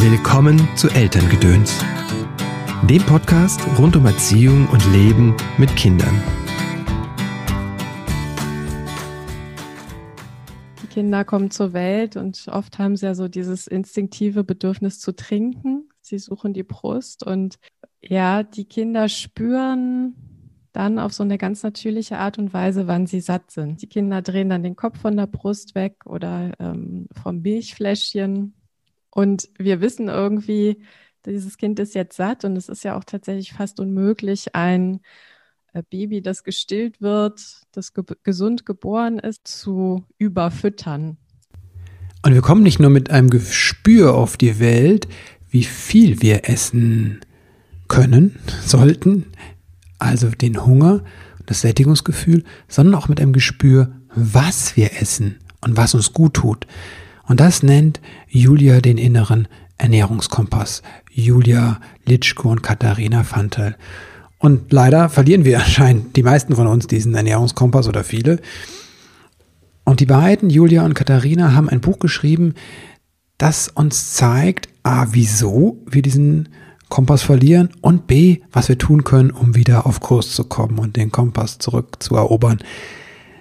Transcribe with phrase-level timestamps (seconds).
[0.00, 1.84] Willkommen zu Elterngedöns,
[2.88, 6.22] dem Podcast rund um Erziehung und Leben mit Kindern.
[10.80, 15.16] Die Kinder kommen zur Welt und oft haben sie ja so dieses instinktive Bedürfnis zu
[15.16, 15.88] trinken.
[16.00, 17.56] Sie suchen die Brust und
[18.00, 20.14] ja, die Kinder spüren
[20.72, 23.82] dann auf so eine ganz natürliche Art und Weise, wann sie satt sind.
[23.82, 28.54] Die Kinder drehen dann den Kopf von der Brust weg oder ähm, vom Milchfläschchen
[29.18, 30.80] und wir wissen irgendwie,
[31.26, 35.00] dieses Kind ist jetzt satt und es ist ja auch tatsächlich fast unmöglich, ein
[35.72, 37.40] äh, Baby, das gestillt wird,
[37.72, 41.16] das ge gesund geboren ist, zu überfüttern.
[42.24, 45.08] Und wir kommen nicht nur mit einem Gespür auf die Welt,
[45.50, 47.18] wie viel wir essen
[47.88, 49.26] können, sollten,
[49.98, 51.02] also den Hunger,
[51.44, 56.68] das Sättigungsgefühl, sondern auch mit einem Gespür, was wir essen und was uns gut tut.
[57.28, 59.46] Und das nennt Julia den inneren
[59.76, 60.82] Ernährungskompass.
[61.12, 63.76] Julia Litschko und Katharina Fantel.
[64.38, 68.40] Und leider verlieren wir anscheinend die meisten von uns diesen Ernährungskompass oder viele.
[69.84, 72.54] Und die beiden, Julia und Katharina, haben ein Buch geschrieben,
[73.36, 76.48] das uns zeigt, a, wieso wir diesen
[76.88, 80.96] Kompass verlieren und b, was wir tun können, um wieder auf Kurs zu kommen und
[80.96, 82.58] den Kompass zurückzuerobern.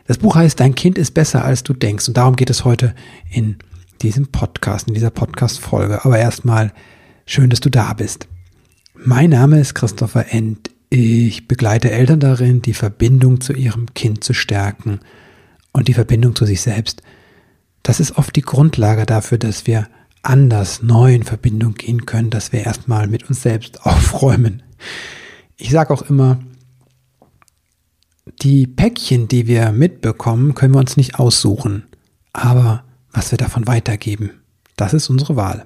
[0.06, 2.94] Das Buch heißt Dein Kind ist besser als du denkst und darum geht es heute
[3.30, 3.58] in
[4.02, 6.06] diesem Podcast, in dieser Podcast-Folge.
[6.06, 6.74] Aber erstmal
[7.26, 8.28] schön, dass du da bist.
[8.96, 10.72] Mein Name ist Christopher End.
[10.90, 15.00] Ich begleite Eltern darin, die Verbindung zu ihrem Kind zu stärken
[15.74, 17.02] und die Verbindung zu sich selbst.
[17.84, 19.88] Das ist oft die Grundlage dafür, dass wir
[20.24, 24.64] anders, neu in Verbindung gehen können, dass wir erstmal mit uns selbst aufräumen.
[25.58, 26.40] Ich sage auch immer,
[28.42, 31.84] die Päckchen, die wir mitbekommen, können wir uns nicht aussuchen.
[32.34, 34.32] Aber was wir davon weitergeben.
[34.76, 35.66] Das ist unsere Wahl.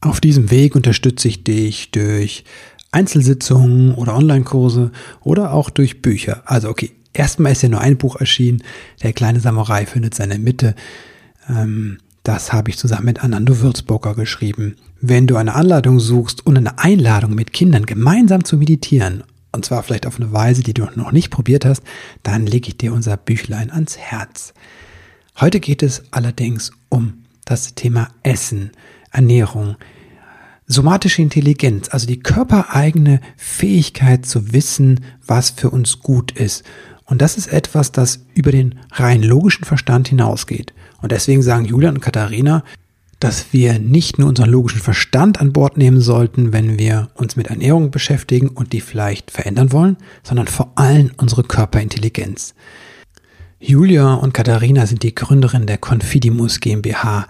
[0.00, 2.44] Auf diesem Weg unterstütze ich dich durch
[2.92, 6.42] Einzelsitzungen oder Online-Kurse oder auch durch Bücher.
[6.46, 8.62] Also okay, erstmal ist ja nur ein Buch erschienen.
[9.02, 10.74] Der kleine Samurai findet seine Mitte.
[11.48, 14.76] Ähm, das habe ich zusammen mit Anando Würzburger geschrieben.
[15.00, 19.82] Wenn du eine Anleitung suchst und eine Einladung mit Kindern gemeinsam zu meditieren, und zwar
[19.82, 21.82] vielleicht auf eine Weise, die du noch nicht probiert hast,
[22.22, 24.52] dann lege ich dir unser Büchlein ans Herz.
[25.40, 28.72] Heute geht es allerdings um das Thema Essen,
[29.12, 29.76] Ernährung,
[30.66, 36.64] somatische Intelligenz, also die körpereigene Fähigkeit zu wissen, was für uns gut ist.
[37.04, 40.74] Und das ist etwas, das über den rein logischen Verstand hinausgeht.
[41.02, 42.64] Und deswegen sagen Julia und Katharina,
[43.20, 47.46] dass wir nicht nur unseren logischen Verstand an Bord nehmen sollten, wenn wir uns mit
[47.46, 52.54] Ernährung beschäftigen und die vielleicht verändern wollen, sondern vor allem unsere Körperintelligenz.
[53.60, 57.26] Julia und Katharina sind die Gründerin der Confidimus GmbH,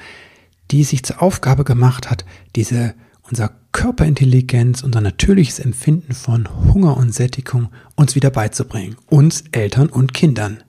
[0.71, 7.15] die sich zur Aufgabe gemacht hat, diese unser Körperintelligenz, unser natürliches Empfinden von Hunger und
[7.15, 10.63] Sättigung uns wieder beizubringen, uns Eltern und Kindern.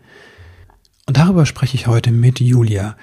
[1.06, 2.96] Und darüber spreche ich heute mit Julia.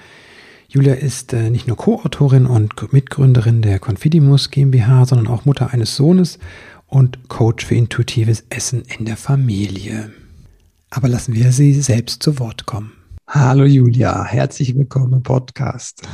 [0.67, 5.95] Julia ist äh, nicht nur Co-Autorin und Mitgründerin der Confidimus GmbH, sondern auch Mutter eines
[5.95, 6.39] Sohnes
[6.87, 10.11] und Coach für intuitives Essen in der Familie.
[10.89, 12.93] Aber lassen wir sie selbst zu Wort kommen.
[13.27, 16.07] Hallo Julia, herzlich willkommen im Podcast.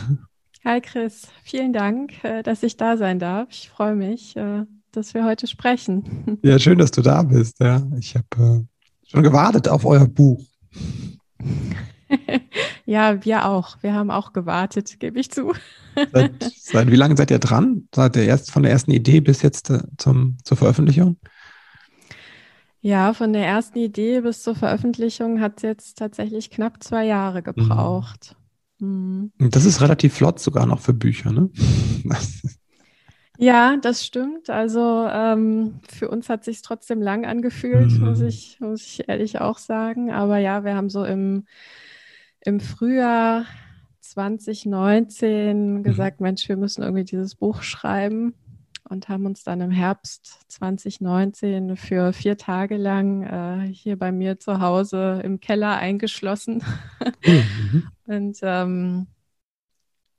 [0.66, 3.50] Hi Chris, vielen Dank, äh, dass ich da sein darf.
[3.52, 6.40] Ich freue mich, äh, dass wir heute sprechen.
[6.44, 7.60] Ja, schön, dass du da bist.
[7.60, 10.44] Ja, ich habe äh, schon gewartet auf euer Buch.
[12.86, 13.78] ja, wir auch.
[13.82, 15.54] Wir haben auch gewartet, gebe ich zu.
[16.12, 17.88] Seit, seit, wie lange seid ihr dran?
[17.94, 21.18] Seit der erst, von der ersten Idee bis jetzt zum, zur Veröffentlichung?
[22.86, 27.40] Ja, von der ersten Idee bis zur Veröffentlichung hat es jetzt tatsächlich knapp zwei Jahre
[27.40, 27.44] mhm.
[27.46, 28.36] gebraucht.
[28.80, 29.32] Mhm.
[29.40, 31.50] Das ist relativ flott sogar noch für Bücher, ne?
[33.40, 34.50] Ja, das stimmt.
[34.50, 38.06] Also ähm, für uns hat sich trotzdem lang angefühlt, mhm.
[38.06, 40.12] muss, ich, muss ich ehrlich auch sagen.
[40.12, 41.46] Aber ja, wir haben so im,
[42.42, 43.46] im Frühjahr
[44.02, 45.84] 2019 mhm.
[45.84, 46.22] gesagt.
[46.22, 48.36] Mensch, wir müssen irgendwie dieses Buch schreiben
[48.94, 54.40] und haben uns dann im Herbst 2019 für vier Tage lang äh, hier bei mir
[54.40, 56.64] zu Hause im Keller eingeschlossen
[57.26, 57.88] mhm.
[58.06, 59.08] und ähm,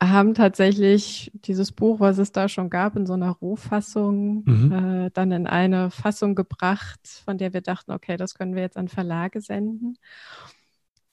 [0.03, 4.73] haben tatsächlich dieses Buch, was es da schon gab, in so einer Rohfassung, mhm.
[4.73, 8.77] äh, dann in eine Fassung gebracht, von der wir dachten, okay, das können wir jetzt
[8.77, 9.97] an Verlage senden.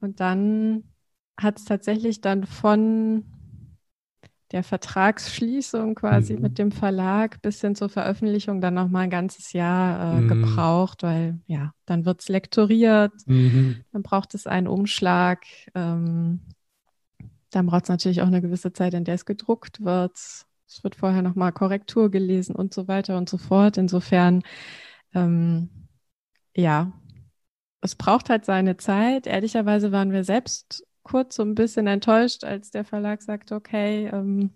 [0.02, 0.84] Und dann
[1.40, 3.24] hat es tatsächlich dann von
[4.52, 6.42] der Vertragsschließung quasi mhm.
[6.42, 10.28] mit dem Verlag bis hin zur Veröffentlichung dann nochmal ein ganzes Jahr äh, mhm.
[10.28, 13.84] gebraucht, weil ja, dann wird es lektoriert, mhm.
[13.92, 16.42] dann braucht es einen Umschlag, ähm,
[17.50, 20.18] dann braucht es natürlich auch eine gewisse Zeit, in der es gedruckt wird.
[20.18, 23.78] es wird vorher nochmal Korrektur gelesen und so weiter und so fort.
[23.78, 24.44] Insofern,
[25.14, 25.70] ähm,
[26.56, 26.92] ja,
[27.82, 29.28] es braucht halt seine Zeit.
[29.28, 34.52] Ehrlicherweise waren wir selbst kurz so ein bisschen enttäuscht, als der Verlag sagte, okay, ähm,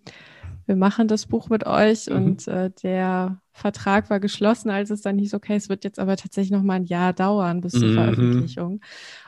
[0.65, 2.15] wir machen das Buch mit euch mhm.
[2.15, 6.17] und äh, der Vertrag war geschlossen, als es dann hieß, okay, es wird jetzt aber
[6.17, 7.93] tatsächlich noch mal ein Jahr dauern bis zur mhm.
[7.93, 8.81] Veröffentlichung.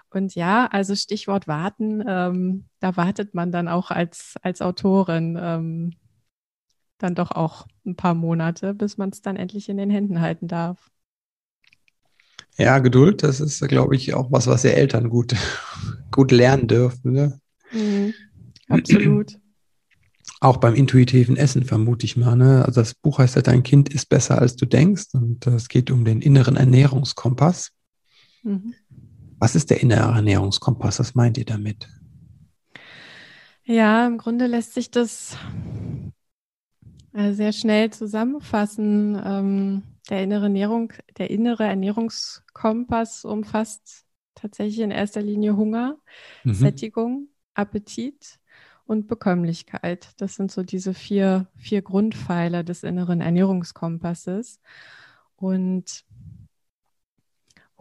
[0.10, 5.94] Und ja, also Stichwort warten, ähm, da wartet man dann auch als, als Autorin ähm,
[6.98, 10.48] dann doch auch ein paar Monate, bis man es dann endlich in den Händen halten
[10.48, 10.90] darf.
[12.58, 15.36] Ja, Geduld, das ist, glaube ich, auch was, was die Eltern gut,
[16.12, 17.14] gut lernen dürfen.
[17.14, 17.40] Ne?
[17.72, 18.14] Mhm,
[18.68, 19.38] absolut.
[20.40, 22.36] Auch beim intuitiven Essen vermute ich mal.
[22.36, 22.64] Ne?
[22.66, 25.08] Also das Buch heißt ja, dein Kind ist besser, als du denkst.
[25.14, 27.72] Und es geht um den inneren Ernährungskompass.
[28.44, 28.74] Mhm.
[29.40, 31.00] Was ist der innere Ernährungskompass?
[31.00, 31.88] Was meint ihr damit?
[33.64, 35.36] Ja, im Grunde lässt sich das
[37.14, 39.20] äh, sehr schnell zusammenfassen.
[39.24, 44.06] Ähm, der innere Ernährung, der innere Ernährungskompass umfasst
[44.38, 45.98] tatsächlich in erster Linie Hunger,
[46.44, 46.54] mhm.
[46.54, 48.40] Sättigung, Appetit
[48.86, 50.10] und Bekömmlichkeit.
[50.18, 54.60] Das sind so diese vier, vier Grundpfeiler des inneren Ernährungskompasses.
[55.36, 56.06] Und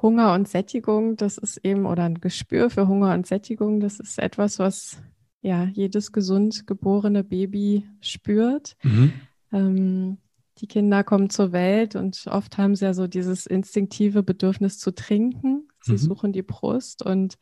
[0.00, 4.19] Hunger und Sättigung, das ist eben, oder ein Gespür für Hunger und Sättigung, das ist
[4.19, 5.00] etwas, was
[5.41, 8.76] ja jedes gesund geborene Baby spürt.
[8.82, 9.12] Mhm.
[9.53, 10.19] Ähm,
[10.58, 14.94] die Kinder kommen zur Welt und oft haben sie ja so dieses instinktive Bedürfnis zu
[14.94, 15.69] trinken.
[15.82, 15.99] Sie mhm.
[15.99, 17.37] suchen die Brust und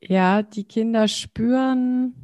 [0.00, 2.14] ja, die Kinder spüren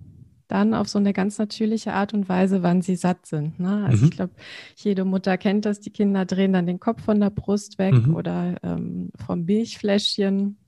[0.48, 3.58] dann auf so eine ganz natürliche Art und Weise, wann sie satt sind.
[3.58, 3.84] Ne?
[3.86, 4.04] Also mhm.
[4.04, 4.34] ich glaube,
[4.76, 8.14] jede Mutter kennt das, die Kinder drehen dann den Kopf von der Brust weg mhm.
[8.14, 10.58] oder ähm, vom Milchfläschchen.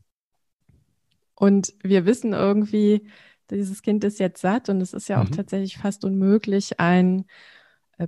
[1.35, 3.07] Und wir wissen irgendwie,
[3.51, 5.33] dieses Kind ist jetzt satt und es ist ja auch mhm.
[5.33, 7.27] tatsächlich fast unmöglich, ein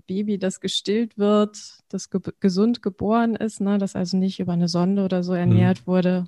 [0.06, 4.68] Baby, das gestillt wird, das ge gesund geboren ist, ne, das also nicht über eine
[4.68, 5.86] Sonde oder so ernährt mhm.
[5.86, 6.26] wurde,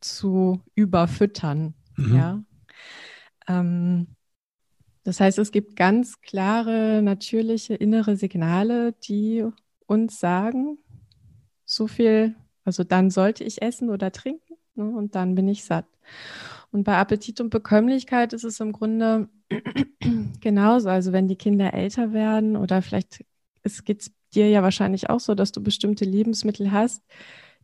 [0.00, 1.74] zu überfüttern.
[1.96, 2.16] Mhm.
[2.16, 2.42] Ja.
[3.48, 4.06] Ähm,
[5.04, 9.44] das heißt, es gibt ganz klare, natürliche innere Signale, die
[9.86, 10.78] uns sagen,
[11.64, 12.34] so viel,
[12.64, 15.86] also dann sollte ich essen oder trinken ne, und dann bin ich satt.
[16.70, 19.28] Und bei Appetit und Bekömmlichkeit ist es im Grunde
[20.40, 20.88] genauso.
[20.88, 23.24] Also wenn die Kinder älter werden oder vielleicht
[23.62, 27.02] es geht dir ja wahrscheinlich auch so, dass du bestimmte Lebensmittel hast,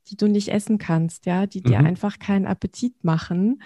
[0.08, 1.86] die du nicht essen kannst, ja, die dir mhm.
[1.86, 3.62] einfach keinen Appetit machen.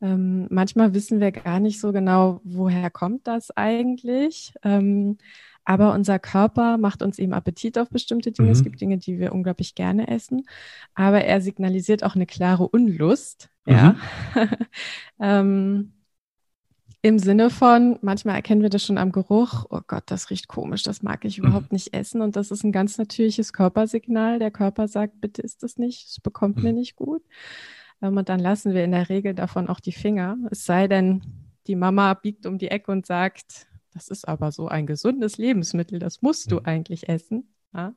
[0.00, 4.52] Ähm, manchmal wissen wir gar nicht so genau, woher kommt das eigentlich.
[4.62, 5.18] Ähm,
[5.64, 8.48] aber unser Körper macht uns eben Appetit auf bestimmte Dinge.
[8.48, 8.52] Mhm.
[8.52, 10.46] Es gibt Dinge, die wir unglaublich gerne essen.
[10.94, 13.50] Aber er signalisiert auch eine klare Unlust.
[13.66, 13.72] Mhm.
[13.72, 13.96] Ja.
[15.20, 15.92] ähm,
[17.00, 20.82] Im Sinne von, manchmal erkennen wir das schon am Geruch, oh Gott, das riecht komisch,
[20.82, 21.76] das mag ich überhaupt mhm.
[21.76, 22.22] nicht essen.
[22.22, 24.40] Und das ist ein ganz natürliches Körpersignal.
[24.40, 26.78] Der Körper sagt, bitte ist das nicht, es bekommt mir mhm.
[26.78, 27.22] nicht gut.
[28.02, 30.36] Ähm, und dann lassen wir in der Regel davon auch die Finger.
[30.50, 31.22] Es sei denn,
[31.68, 35.98] die Mama biegt um die Ecke und sagt, das ist aber so ein gesundes Lebensmittel,
[36.00, 36.66] das musst du mhm.
[36.66, 37.54] eigentlich essen.
[37.74, 37.94] Ja?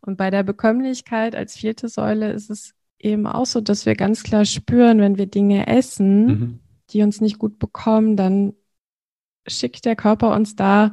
[0.00, 4.22] Und bei der Bekömmlichkeit als vierte Säule ist es eben auch so, dass wir ganz
[4.22, 6.60] klar spüren, wenn wir Dinge essen, mhm.
[6.92, 8.54] Die uns nicht gut bekommen, dann
[9.46, 10.92] schickt der Körper uns da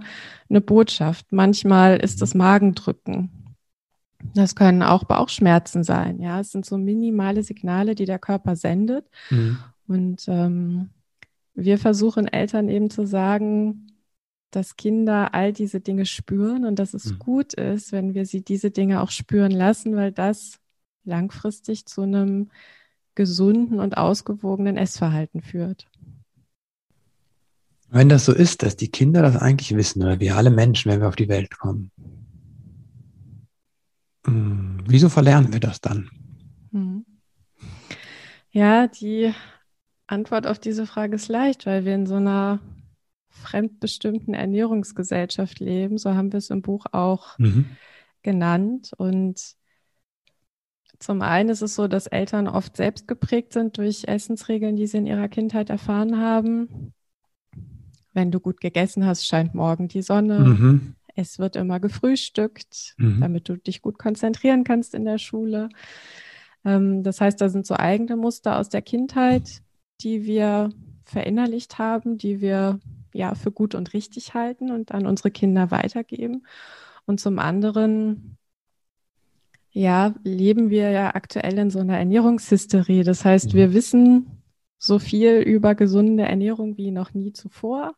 [0.49, 1.31] eine Botschaft.
[1.31, 2.39] Manchmal ist es mhm.
[2.39, 3.55] Magendrücken.
[4.33, 6.19] Das können auch Bauchschmerzen sein.
[6.21, 9.05] Ja, es sind so minimale Signale, die der Körper sendet.
[9.29, 9.59] Mhm.
[9.87, 10.89] Und ähm,
[11.53, 13.87] wir versuchen Eltern eben zu sagen,
[14.51, 17.19] dass Kinder all diese Dinge spüren und dass es mhm.
[17.19, 20.59] gut ist, wenn wir sie diese Dinge auch spüren lassen, weil das
[21.03, 22.49] langfristig zu einem
[23.17, 25.87] gesunden und ausgewogenen Essverhalten führt.
[27.89, 31.01] Wenn das so ist, dass die Kinder das eigentlich wissen, oder wir alle Menschen, wenn
[31.01, 31.89] wir auf die Welt kommen,
[34.25, 36.09] hm, wieso verlernen wir das dann?
[36.71, 37.05] Hm.
[38.51, 39.33] Ja, die
[40.05, 42.59] Antwort auf diese Frage ist leicht, weil wir in so einer
[43.29, 45.97] fremdbestimmten Ernährungsgesellschaft leben.
[45.97, 47.65] So haben wir es im Buch auch mhm.
[48.21, 48.91] genannt.
[48.97, 49.55] Und
[50.99, 54.97] zum einen ist es so, dass Eltern oft selbst geprägt sind durch Essensregeln, die sie
[54.97, 56.93] in ihrer Kindheit erfahren haben.
[58.13, 60.39] Wenn du gut gegessen hast, scheint morgen die Sonne.
[60.39, 60.95] Mhm.
[61.15, 63.21] Es wird immer gefrühstückt, mhm.
[63.21, 65.69] damit du dich gut konzentrieren kannst in der Schule.
[66.65, 69.61] Ähm, das heißt, da sind so eigene Muster aus der Kindheit,
[70.01, 70.69] die wir
[71.05, 72.79] verinnerlicht haben, die wir
[73.13, 76.45] ja für gut und richtig halten und an unsere Kinder weitergeben.
[77.05, 78.37] Und zum anderen
[79.77, 83.03] ja, leben wir ja aktuell in so einer Ernährungshysterie.
[83.03, 83.73] Das heißt, wir mhm.
[83.73, 84.41] wissen
[84.79, 87.93] so viel über gesunde Ernährung wie noch nie zuvor.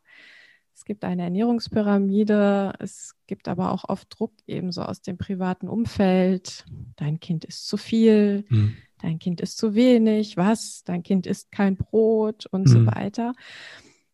[0.74, 6.66] Es gibt eine Ernährungspyramide, es gibt aber auch oft Druck ebenso aus dem privaten Umfeld.
[6.96, 8.76] Dein Kind ist zu viel, mhm.
[9.00, 10.84] dein Kind ist zu wenig, was?
[10.84, 12.70] Dein Kind isst kein Brot und mhm.
[12.70, 13.32] so weiter.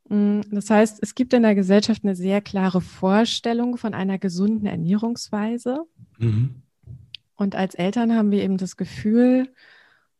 [0.08, 4.66] Mm, das heißt, es gibt in der Gesellschaft eine sehr klare Vorstellung von einer gesunden
[4.66, 5.84] Ernährungsweise.
[6.18, 6.62] Mhm.
[7.36, 9.52] Und als Eltern haben wir eben das Gefühl,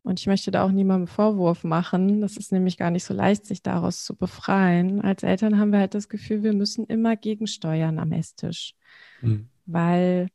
[0.02, 3.44] und ich möchte da auch niemandem Vorwurf machen, das ist nämlich gar nicht so leicht,
[3.44, 5.00] sich daraus zu befreien.
[5.00, 8.76] Als Eltern haben wir halt das Gefühl, wir müssen immer gegensteuern am Esstisch,
[9.20, 9.48] mhm.
[9.64, 10.28] weil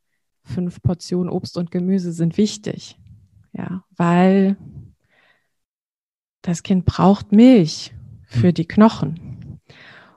[0.43, 2.99] fünf Portionen Obst und Gemüse sind wichtig.
[3.53, 4.57] Ja, weil
[6.41, 7.93] das Kind braucht Milch
[8.25, 8.53] für mhm.
[8.53, 9.59] die Knochen.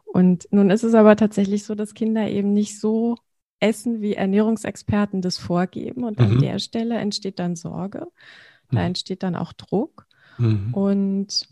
[0.05, 3.17] Und nun ist es aber tatsächlich so, dass Kinder eben nicht so
[3.65, 6.05] essen, wie Ernährungsexperten das vorgeben.
[6.05, 6.41] Und an mhm.
[6.41, 8.07] der Stelle entsteht dann Sorge,
[8.71, 8.87] da mhm.
[8.87, 10.07] entsteht dann auch Druck.
[10.37, 10.75] Mhm.
[10.75, 11.49] Und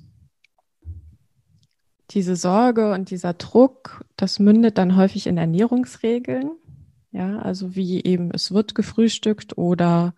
[2.11, 6.51] diese Sorge und dieser Druck, das mündet dann häufig in Ernährungsregeln.
[7.11, 10.15] Ja, also wie eben es wird gefrühstückt oder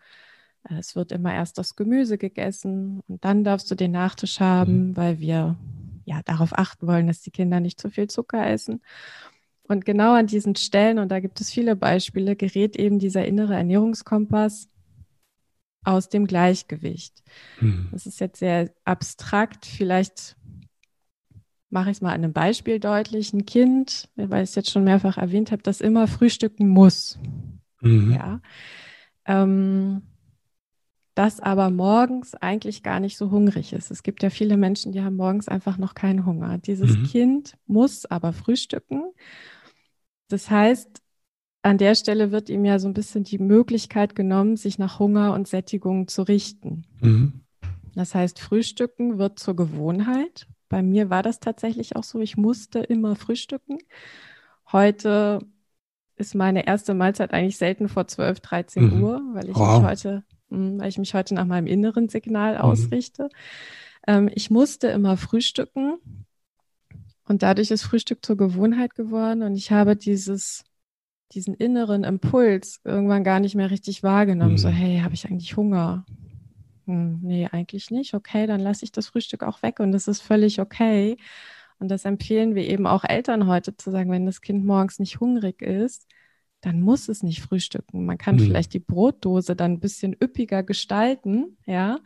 [0.68, 4.88] äh, es wird immer erst das Gemüse gegessen und dann darfst du den Nachtisch haben,
[4.88, 4.96] mhm.
[4.96, 5.56] weil wir
[6.04, 8.80] ja darauf achten wollen, dass die Kinder nicht zu viel Zucker essen.
[9.66, 13.54] Und genau an diesen Stellen, und da gibt es viele Beispiele, gerät eben dieser innere
[13.54, 14.68] Ernährungskompass
[15.84, 17.22] aus dem Gleichgewicht.
[17.60, 17.88] Mhm.
[17.92, 19.66] Das ist jetzt sehr abstrakt.
[19.66, 20.36] Vielleicht
[21.70, 23.32] mache ich es mal an einem Beispiel deutlich.
[23.32, 27.18] Ein Kind, weil ich es jetzt schon mehrfach erwähnt habe, das immer frühstücken muss.
[27.80, 28.12] Mhm.
[28.12, 28.40] Ja.
[29.26, 30.02] Ähm,
[31.14, 33.90] das aber morgens eigentlich gar nicht so hungrig ist.
[33.90, 36.58] Es gibt ja viele Menschen, die haben morgens einfach noch keinen Hunger.
[36.58, 37.04] Dieses mhm.
[37.04, 39.04] Kind muss aber frühstücken.
[40.28, 41.02] Das heißt,
[41.62, 45.32] an der Stelle wird ihm ja so ein bisschen die Möglichkeit genommen, sich nach Hunger
[45.34, 46.84] und Sättigung zu richten.
[47.00, 47.40] Mhm.
[47.94, 50.46] Das heißt, Frühstücken wird zur Gewohnheit.
[50.68, 52.20] Bei mir war das tatsächlich auch so.
[52.20, 53.78] Ich musste immer frühstücken.
[54.72, 55.38] Heute
[56.16, 59.02] ist meine erste Mahlzeit eigentlich selten vor 12, 13 mhm.
[59.02, 59.80] Uhr, weil ich wow.
[59.80, 62.60] mich heute hm, weil ich mich heute nach meinem inneren Signal mhm.
[62.60, 63.28] ausrichte.
[64.06, 65.98] Ähm, ich musste immer frühstücken
[67.34, 70.62] und dadurch ist Frühstück zur Gewohnheit geworden und ich habe dieses,
[71.32, 74.52] diesen inneren Impuls irgendwann gar nicht mehr richtig wahrgenommen.
[74.52, 74.58] Mhm.
[74.58, 76.06] So, hey, habe ich eigentlich Hunger?
[76.86, 78.14] Hm, nee, eigentlich nicht.
[78.14, 81.16] Okay, dann lasse ich das Frühstück auch weg und das ist völlig okay.
[81.80, 85.18] Und das empfehlen wir eben auch Eltern heute zu sagen, wenn das Kind morgens nicht
[85.18, 86.06] hungrig ist,
[86.60, 88.06] dann muss es nicht frühstücken.
[88.06, 88.42] Man kann mhm.
[88.42, 91.98] vielleicht die Brotdose dann ein bisschen üppiger gestalten, ja.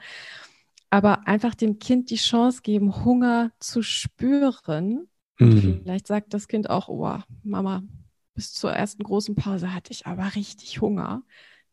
[0.89, 5.07] Aber einfach dem Kind die Chance geben, Hunger zu spüren.
[5.39, 5.81] Mhm.
[5.83, 7.83] Vielleicht sagt das Kind auch, oh, Mama,
[8.35, 11.23] bis zur ersten großen Pause hatte ich aber richtig Hunger.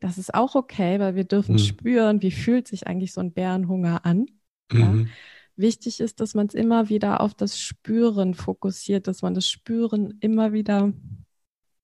[0.00, 1.60] Das ist auch okay, weil wir dürfen mhm.
[1.60, 4.26] spüren, wie fühlt sich eigentlich so ein Bärenhunger an.
[4.72, 4.86] Ja?
[4.86, 5.08] Mhm.
[5.56, 10.18] Wichtig ist, dass man es immer wieder auf das Spüren fokussiert, dass man das Spüren
[10.20, 10.92] immer wieder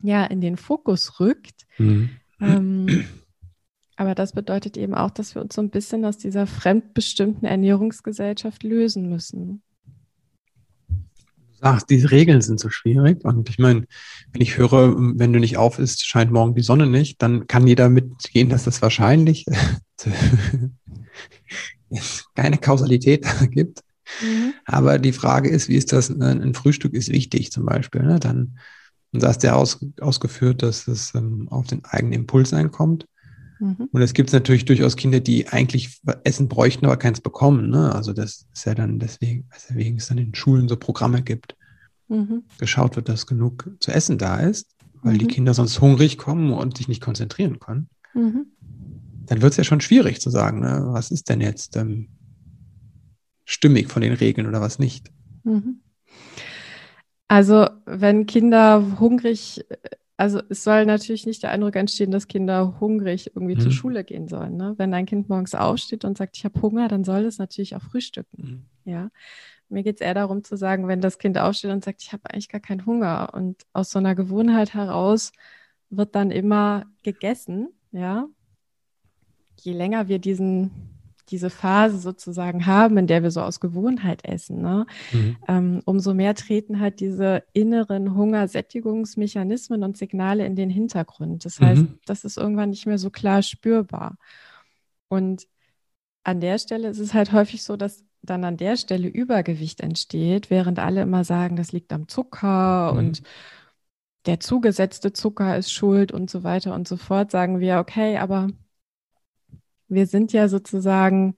[0.03, 1.67] ja in den Fokus rückt.
[1.79, 2.11] Mhm.
[2.41, 3.07] Ähm,
[3.97, 8.63] aber das bedeutet eben auch, dass wir uns so ein bisschen aus dieser fremdbestimmten Ernährungsgesellschaft
[8.63, 9.63] lösen müssen.
[11.63, 13.25] Sagst, diese Regeln sind so schwierig.
[13.25, 13.85] Und ich meine,
[14.33, 17.67] wenn ich höre, wenn du nicht auf isst, scheint morgen die Sonne nicht, dann kann
[17.67, 19.47] jeder mitgehen, dass das wahrscheinlich
[22.35, 23.81] keine Kausalität gibt.
[24.21, 24.55] Mhm.
[24.65, 26.11] Aber die Frage ist, wie ist das?
[26.11, 28.03] Ein Frühstück ist wichtig zum Beispiel.
[28.03, 28.19] Ne?
[28.19, 28.59] Dann
[29.13, 33.07] und da hast du ja aus, ausgeführt, dass es ähm, auf den eigenen Impuls einkommt.
[33.63, 33.89] Mhm.
[33.93, 37.71] Und es gibt natürlich durchaus Kinder, die eigentlich Essen bräuchten, aber keins bekommen.
[37.71, 37.95] Ne?
[37.95, 41.57] Also das ist ja dann deswegen, weswegen es dann in Schulen so Programme gibt.
[42.09, 42.43] Mhm.
[42.59, 45.19] Geschaut wird, dass genug zu essen da ist, weil mhm.
[45.19, 47.89] die Kinder sonst hungrig kommen und sich nicht konzentrieren können.
[48.15, 48.47] Mhm.
[49.27, 50.89] Dann wird es ja schon schwierig zu sagen, ne?
[50.89, 52.09] was ist denn jetzt ähm,
[53.45, 55.13] stimmig von den Regeln oder was nicht.
[55.45, 55.83] Mhm.
[57.29, 59.65] Also wenn Kinder hungrig,
[60.23, 63.61] also es soll natürlich nicht der Eindruck entstehen, dass Kinder hungrig irgendwie mhm.
[63.61, 64.57] zur Schule gehen sollen.
[64.57, 64.75] Ne?
[64.77, 67.83] Wenn ein Kind morgens aufsteht und sagt, ich habe Hunger, dann soll es natürlich auch
[67.83, 68.69] frühstücken.
[68.85, 68.93] Mhm.
[68.93, 69.11] Ja.
[69.69, 72.31] Mir geht es eher darum zu sagen, wenn das Kind aufsteht und sagt, ich habe
[72.31, 75.33] eigentlich gar keinen Hunger und aus so einer Gewohnheit heraus
[75.91, 78.29] wird dann immer gegessen, ja.
[79.61, 80.71] Je länger wir diesen
[81.29, 84.87] diese Phase sozusagen haben, in der wir so aus Gewohnheit essen, ne?
[85.13, 85.37] Mhm.
[85.49, 91.45] Ähm, umso mehr treten halt diese inneren Hungersättigungsmechanismen und Signale in den Hintergrund.
[91.45, 91.99] Das heißt, mhm.
[92.07, 94.17] das ist irgendwann nicht mehr so klar spürbar.
[95.09, 95.47] Und
[96.25, 100.51] an der Stelle ist es halt häufig so, dass dann an der Stelle Übergewicht entsteht,
[100.51, 102.99] während alle immer sagen, das liegt am Zucker mhm.
[102.99, 103.23] und
[104.27, 108.49] der zugesetzte Zucker ist schuld und so weiter und so fort, sagen wir, okay, aber
[109.95, 111.37] wir sind ja sozusagen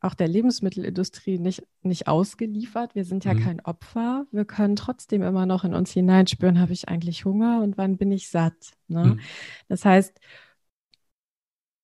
[0.00, 2.94] auch der Lebensmittelindustrie nicht, nicht ausgeliefert.
[2.94, 3.40] Wir sind ja mhm.
[3.40, 4.26] kein Opfer.
[4.30, 8.12] Wir können trotzdem immer noch in uns hineinspüren, habe ich eigentlich Hunger und wann bin
[8.12, 8.72] ich satt.
[8.86, 9.04] Ne?
[9.04, 9.20] Mhm.
[9.68, 10.20] Das heißt,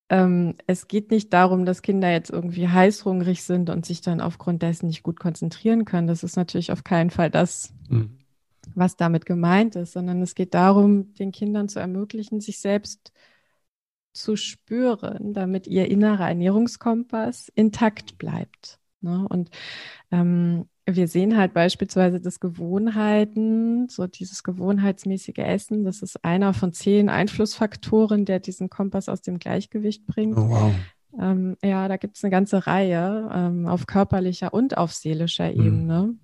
[0.09, 4.61] ähm, es geht nicht darum, dass Kinder jetzt irgendwie heißhungrig sind und sich dann aufgrund
[4.61, 6.07] dessen nicht gut konzentrieren können.
[6.07, 8.19] Das ist natürlich auf keinen Fall das, mhm.
[8.75, 13.11] was damit gemeint ist, sondern es geht darum, den Kindern zu ermöglichen, sich selbst
[14.13, 18.79] zu spüren, damit ihr innerer Ernährungskompass intakt bleibt.
[19.01, 19.25] Ne?
[19.29, 19.49] Und
[20.11, 26.73] ähm, wir sehen halt beispielsweise, dass Gewohnheiten, so dieses gewohnheitsmäßige Essen, das ist einer von
[26.73, 30.37] zehn Einflussfaktoren, der diesen Kompass aus dem Gleichgewicht bringt.
[30.37, 30.73] Oh, wow.
[31.19, 35.65] Ähm, ja, da gibt es eine ganze Reihe ähm, auf körperlicher und auf seelischer mhm.
[35.65, 36.15] Ebene.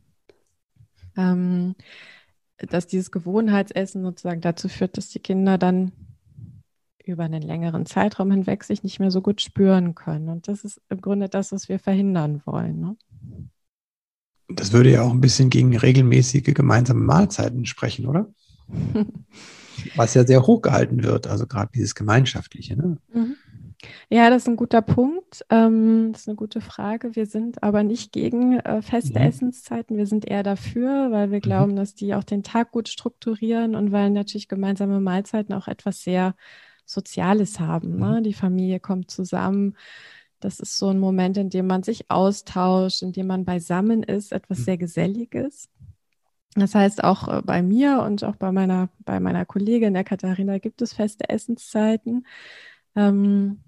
[1.18, 1.76] Ähm,
[2.58, 5.92] dass dieses Gewohnheitsessen sozusagen dazu führt, dass die Kinder dann
[7.08, 10.30] über einen längeren Zeitraum hinweg sich nicht mehr so gut spüren können.
[10.30, 12.80] Und das ist im Grunde das, was wir verhindern wollen.
[12.80, 12.96] Ne?
[14.50, 18.32] Das würde ja auch ein bisschen gegen regelmäßige gemeinsame Mahlzeiten sprechen, oder?
[19.96, 22.76] Was ja sehr hoch gehalten wird, also gerade dieses Gemeinschaftliche.
[22.76, 22.98] Ne?
[23.14, 23.36] Mhm.
[24.10, 25.46] Ja, das ist ein guter Punkt.
[25.50, 27.16] Ähm, das ist eine gute Frage.
[27.16, 29.26] Wir sind aber nicht gegen äh, feste mhm.
[29.26, 29.98] Essenszeiten.
[29.98, 31.42] Wir sind eher dafür, weil wir mhm.
[31.42, 36.02] glauben, dass die auch den Tag gut strukturieren und weil natürlich gemeinsame Mahlzeiten auch etwas
[36.02, 36.36] sehr
[36.88, 37.98] Soziales haben.
[37.98, 38.20] Ne?
[38.20, 38.24] Mhm.
[38.24, 39.76] Die Familie kommt zusammen.
[40.40, 44.32] Das ist so ein Moment, in dem man sich austauscht, in dem man beisammen ist,
[44.32, 44.64] etwas mhm.
[44.64, 45.70] sehr Geselliges.
[46.56, 50.58] Das heißt, auch äh, bei mir und auch bei meiner, bei meiner Kollegin, der Katharina,
[50.58, 52.26] gibt es feste Essenszeiten.
[52.96, 53.60] Ähm,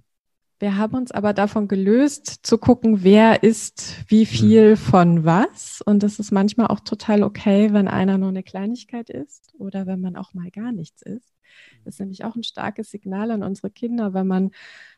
[0.60, 4.28] wir haben uns aber davon gelöst, zu gucken, wer isst wie mhm.
[4.28, 5.82] viel von was.
[5.82, 10.02] Und das ist manchmal auch total okay, wenn einer nur eine Kleinigkeit isst oder wenn
[10.02, 11.34] man auch mal gar nichts isst.
[11.84, 14.52] Das ist nämlich auch ein starkes Signal an unsere Kinder, wenn man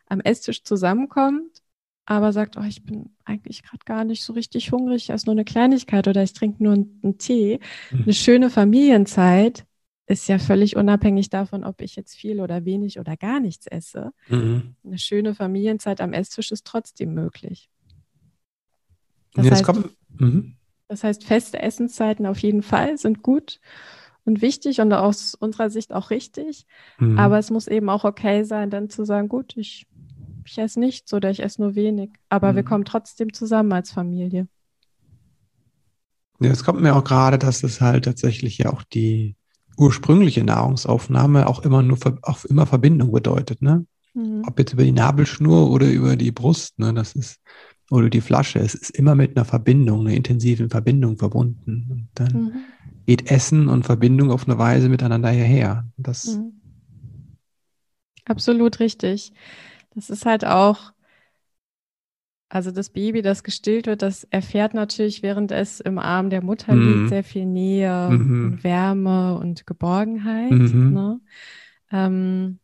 [0.07, 1.61] am Esstisch zusammenkommt,
[2.05, 5.33] aber sagt, oh, ich bin eigentlich gerade gar nicht so richtig hungrig, ich esse nur
[5.33, 7.59] eine Kleinigkeit oder ich trinke nur einen Tee.
[7.91, 8.03] Mhm.
[8.03, 9.65] Eine schöne Familienzeit
[10.07, 14.11] ist ja völlig unabhängig davon, ob ich jetzt viel oder wenig oder gar nichts esse.
[14.27, 14.75] Mhm.
[14.83, 17.69] Eine schöne Familienzeit am Esstisch ist trotzdem möglich.
[19.33, 20.55] Das, heißt, kommt, mhm.
[20.89, 23.61] das heißt, feste Essenszeiten auf jeden Fall sind gut
[24.25, 26.65] und wichtig und aus unserer Sicht auch richtig.
[26.99, 27.17] Mhm.
[27.17, 29.87] Aber es muss eben auch okay sein, dann zu sagen, gut, ich,
[30.45, 32.11] ich esse nichts oder ich esse nur wenig.
[32.29, 32.57] Aber mhm.
[32.57, 34.47] wir kommen trotzdem zusammen als Familie.
[36.39, 39.35] Ja, es kommt mir auch gerade, dass es halt tatsächlich ja auch die
[39.77, 43.85] ursprüngliche Nahrungsaufnahme auch immer nur auch immer Verbindung bedeutet, ne?
[44.13, 44.43] Mhm.
[44.45, 46.93] Ob jetzt über die Nabelschnur oder über die Brust, ne?
[46.93, 47.39] Das ist
[47.91, 51.87] oder die Flasche, es ist immer mit einer Verbindung, einer intensiven Verbindung verbunden.
[51.91, 52.51] Und dann mhm
[53.05, 55.85] geht Essen und Verbindung auf eine Weise miteinander her.
[55.97, 56.53] Das mhm.
[58.25, 59.33] Absolut richtig.
[59.95, 60.93] Das ist halt auch,
[62.47, 66.73] also das Baby, das gestillt wird, das erfährt natürlich, während es im Arm der Mutter
[66.73, 66.87] mhm.
[66.87, 68.45] liegt, sehr viel Nähe mhm.
[68.45, 70.51] und Wärme und Geborgenheit.
[70.51, 70.93] Mhm.
[70.93, 71.19] Ne?
[71.91, 72.59] Ähm,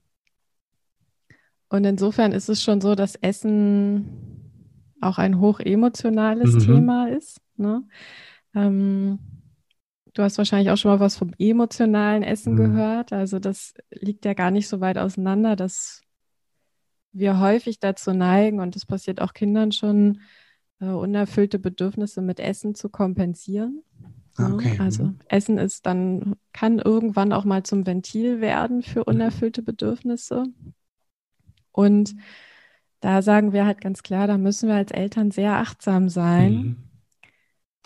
[1.69, 4.36] und insofern ist es schon so, dass Essen
[5.01, 6.59] auch ein hochemotionales mhm.
[6.59, 7.39] Thema ist.
[7.55, 7.83] Ne?
[8.55, 9.19] Ähm,
[10.17, 12.57] Du hast wahrscheinlich auch schon mal was vom emotionalen Essen mhm.
[12.57, 13.13] gehört.
[13.13, 16.01] Also das liegt ja gar nicht so weit auseinander, dass
[17.11, 20.21] wir häufig dazu neigen, und das passiert auch Kindern schon,
[20.79, 23.83] äh, unerfüllte Bedürfnisse mit Essen zu kompensieren.
[24.37, 24.77] Ah, okay.
[24.79, 25.19] Also mhm.
[25.27, 29.13] Essen ist dann, kann irgendwann auch mal zum Ventil werden für mhm.
[29.13, 30.45] unerfüllte Bedürfnisse.
[31.71, 32.15] Und
[32.99, 36.53] da sagen wir halt ganz klar, da müssen wir als Eltern sehr achtsam sein.
[36.53, 36.87] Mhm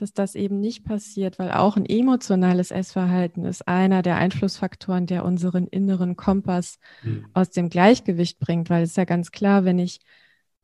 [0.01, 5.23] dass das eben nicht passiert, weil auch ein emotionales Essverhalten ist einer der Einflussfaktoren, der
[5.23, 7.27] unseren inneren Kompass mhm.
[7.35, 9.99] aus dem Gleichgewicht bringt, weil es ist ja ganz klar, wenn ich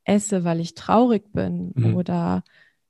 [0.05, 1.95] esse, weil ich traurig bin mhm.
[1.95, 2.43] oder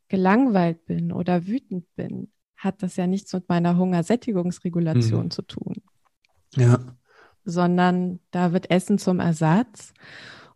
[0.07, 5.31] gelangweilt bin oder wütend bin, hat das ja nichts mit meiner Hungersättigungsregulation mhm.
[5.31, 5.75] zu tun.
[6.55, 6.79] Ja.
[7.43, 9.93] Sondern da wird Essen zum Ersatz.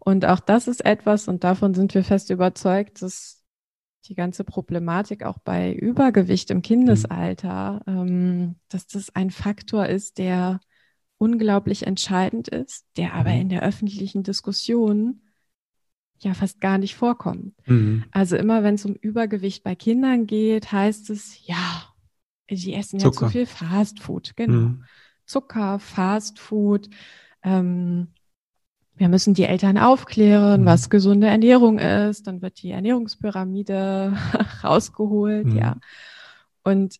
[0.03, 3.43] Und auch das ist etwas, und davon sind wir fest überzeugt, dass
[4.05, 7.97] die ganze Problematik auch bei Übergewicht im Kindesalter, mhm.
[7.97, 10.59] ähm, dass das ein Faktor ist, der
[11.19, 13.41] unglaublich entscheidend ist, der aber mhm.
[13.41, 15.21] in der öffentlichen Diskussion
[16.17, 17.53] ja fast gar nicht vorkommt.
[17.67, 18.05] Mhm.
[18.09, 21.93] Also immer wenn es um Übergewicht bei Kindern geht, heißt es, ja,
[22.49, 24.69] die essen ja zu viel Fastfood, genau.
[24.69, 24.83] Mhm.
[25.25, 26.89] Zucker, Fastfood,
[27.43, 28.07] ähm,
[29.01, 30.65] wir müssen die Eltern aufklären, mhm.
[30.65, 32.27] was gesunde Ernährung ist.
[32.27, 34.15] Dann wird die Ernährungspyramide
[34.63, 35.57] rausgeholt, mhm.
[35.57, 35.77] ja.
[36.63, 36.97] Und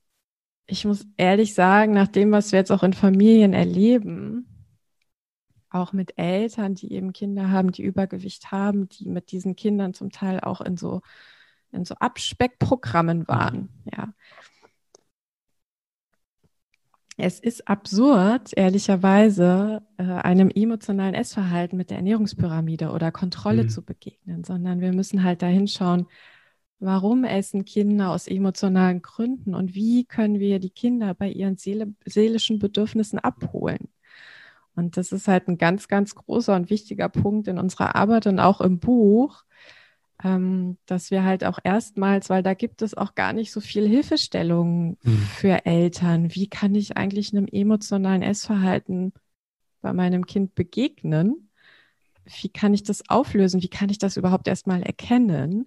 [0.66, 4.48] ich muss ehrlich sagen, nach dem, was wir jetzt auch in Familien erleben,
[5.70, 10.10] auch mit Eltern, die eben Kinder haben, die Übergewicht haben, die mit diesen Kindern zum
[10.10, 11.02] Teil auch in so
[11.72, 13.70] in so Abspeckprogrammen waren.
[13.96, 14.12] Ja.
[17.24, 23.70] Es ist absurd, ehrlicherweise, äh, einem emotionalen Essverhalten mit der Ernährungspyramide oder Kontrolle mhm.
[23.70, 26.08] zu begegnen, sondern wir müssen halt dahin schauen,
[26.80, 31.94] warum essen Kinder aus emotionalen Gründen und wie können wir die Kinder bei ihren seele,
[32.06, 33.90] seelischen Bedürfnissen abholen.
[34.76, 38.40] Und das ist halt ein ganz, ganz großer und wichtiger Punkt in unserer Arbeit und
[38.40, 39.44] auch im Buch,
[40.24, 43.88] ähm, dass wir halt auch erstmals, weil da gibt es auch gar nicht so viel
[43.88, 45.18] Hilfestellung mhm.
[45.36, 46.34] für Eltern.
[46.34, 49.14] Wie kann ich eigentlich einem emotionalen Essverhalten
[49.82, 51.50] bei meinem Kind begegnen?
[52.26, 53.64] Wie kann ich das auflösen?
[53.64, 55.66] Wie kann ich das überhaupt erstmal erkennen?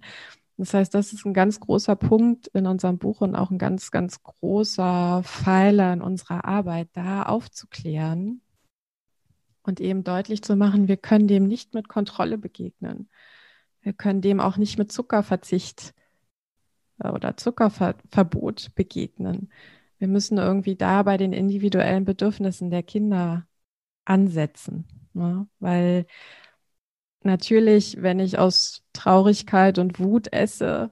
[0.57, 3.91] Das heißt, das ist ein ganz großer Punkt in unserem Buch und auch ein ganz,
[3.91, 8.41] ganz großer Pfeiler in unserer Arbeit, da aufzuklären
[9.63, 13.09] und eben deutlich zu machen, wir können dem nicht mit Kontrolle begegnen.
[13.85, 15.93] Wir können dem auch nicht mit Zuckerverzicht
[16.97, 19.51] äh, oder Zuckerverbot begegnen.
[19.99, 23.47] Wir müssen irgendwie da bei den individuellen Bedürfnissen der Kinder
[24.03, 24.87] ansetzen.
[25.13, 25.47] Ne?
[25.59, 26.07] Weil
[27.21, 30.91] natürlich, wenn ich aus Traurigkeit und Wut esse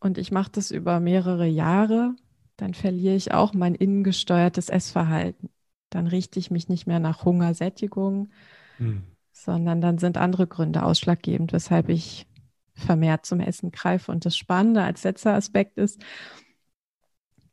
[0.00, 2.14] und ich mache das über mehrere Jahre,
[2.58, 5.48] dann verliere ich auch mein innengesteuertes Essverhalten.
[5.88, 8.30] Dann richte ich mich nicht mehr nach Hungersättigung,
[8.76, 12.26] hm sondern dann sind andere Gründe ausschlaggebend, weshalb ich
[12.74, 14.10] vermehrt zum Essen greife.
[14.10, 16.02] Und das Spannende als letzter Aspekt ist,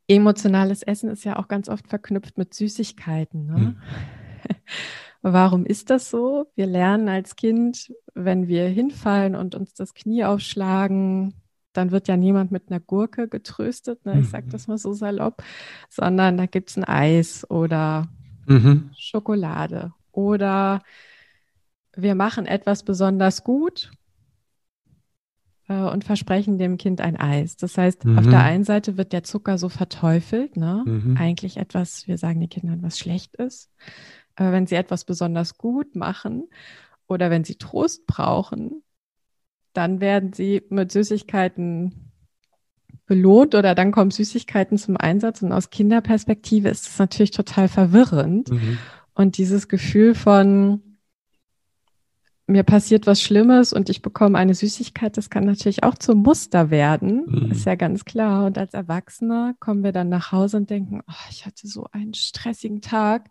[0.07, 3.45] emotionales Essen ist ja auch ganz oft verknüpft mit Süßigkeiten.
[3.45, 3.55] Ne?
[3.55, 3.77] Hm.
[5.21, 6.45] Warum ist das so?
[6.55, 11.33] Wir lernen als Kind, wenn wir hinfallen und uns das Knie aufschlagen,
[11.73, 14.19] dann wird ja niemand mit einer Gurke getröstet, ne?
[14.21, 14.51] ich sage hm.
[14.51, 15.43] das mal so salopp,
[15.89, 18.07] sondern da gibt es ein Eis oder
[18.47, 18.89] mhm.
[18.97, 20.81] Schokolade oder
[21.97, 23.91] wir machen etwas besonders gut
[25.67, 27.57] äh, und versprechen dem Kind ein Eis.
[27.57, 28.19] Das heißt, mhm.
[28.19, 30.83] auf der einen Seite wird der Zucker so verteufelt, ne?
[30.86, 31.17] Mhm.
[31.17, 33.71] Eigentlich etwas, wir sagen den Kindern, was schlecht ist.
[34.36, 36.47] Aber wenn sie etwas besonders gut machen
[37.07, 38.83] oder wenn sie Trost brauchen,
[39.73, 42.12] dann werden sie mit Süßigkeiten
[43.05, 45.41] belohnt oder dann kommen Süßigkeiten zum Einsatz.
[45.41, 48.51] Und aus Kinderperspektive ist das natürlich total verwirrend.
[48.51, 48.77] Mhm.
[49.13, 50.81] Und dieses Gefühl von,
[52.47, 56.69] mir passiert was Schlimmes und ich bekomme eine Süßigkeit, das kann natürlich auch zum Muster
[56.69, 57.51] werden, mhm.
[57.51, 58.45] ist ja ganz klar.
[58.45, 62.13] Und als Erwachsene kommen wir dann nach Hause und denken, oh, ich hatte so einen
[62.13, 63.29] stressigen Tag.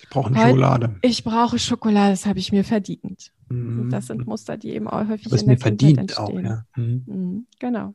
[0.00, 0.96] Ich brauche eine Schokolade.
[1.02, 3.32] Ich brauche Schokolade, das habe ich mir verdient.
[3.50, 3.80] Mhm.
[3.80, 6.46] Und das sind Muster, die eben auch häufig Was in der mir Kindheit verdient entstehen.
[6.46, 6.64] Auch, ja.
[6.76, 7.02] Mhm.
[7.06, 7.46] mhm.
[7.58, 7.94] Genau.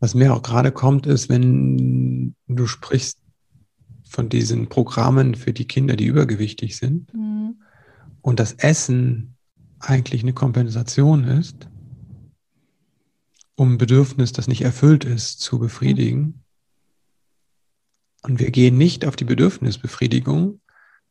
[0.00, 3.18] Was mir auch gerade kommt, ist, wenn du sprichst
[4.04, 7.14] von diesen Programmen für die Kinder, die übergewichtig sind.
[7.14, 7.56] Mhm
[8.24, 9.36] und das Essen
[9.80, 11.68] eigentlich eine Kompensation ist,
[13.54, 16.42] um ein Bedürfnis, das nicht erfüllt ist, zu befriedigen.
[18.22, 20.62] Und wir gehen nicht auf die Bedürfnisbefriedigung,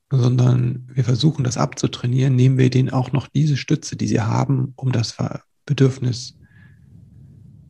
[0.09, 4.73] sondern wir versuchen das abzutrainieren, nehmen wir denen auch noch diese Stütze, die sie haben,
[4.75, 5.15] um das
[5.67, 6.39] Bedürfnis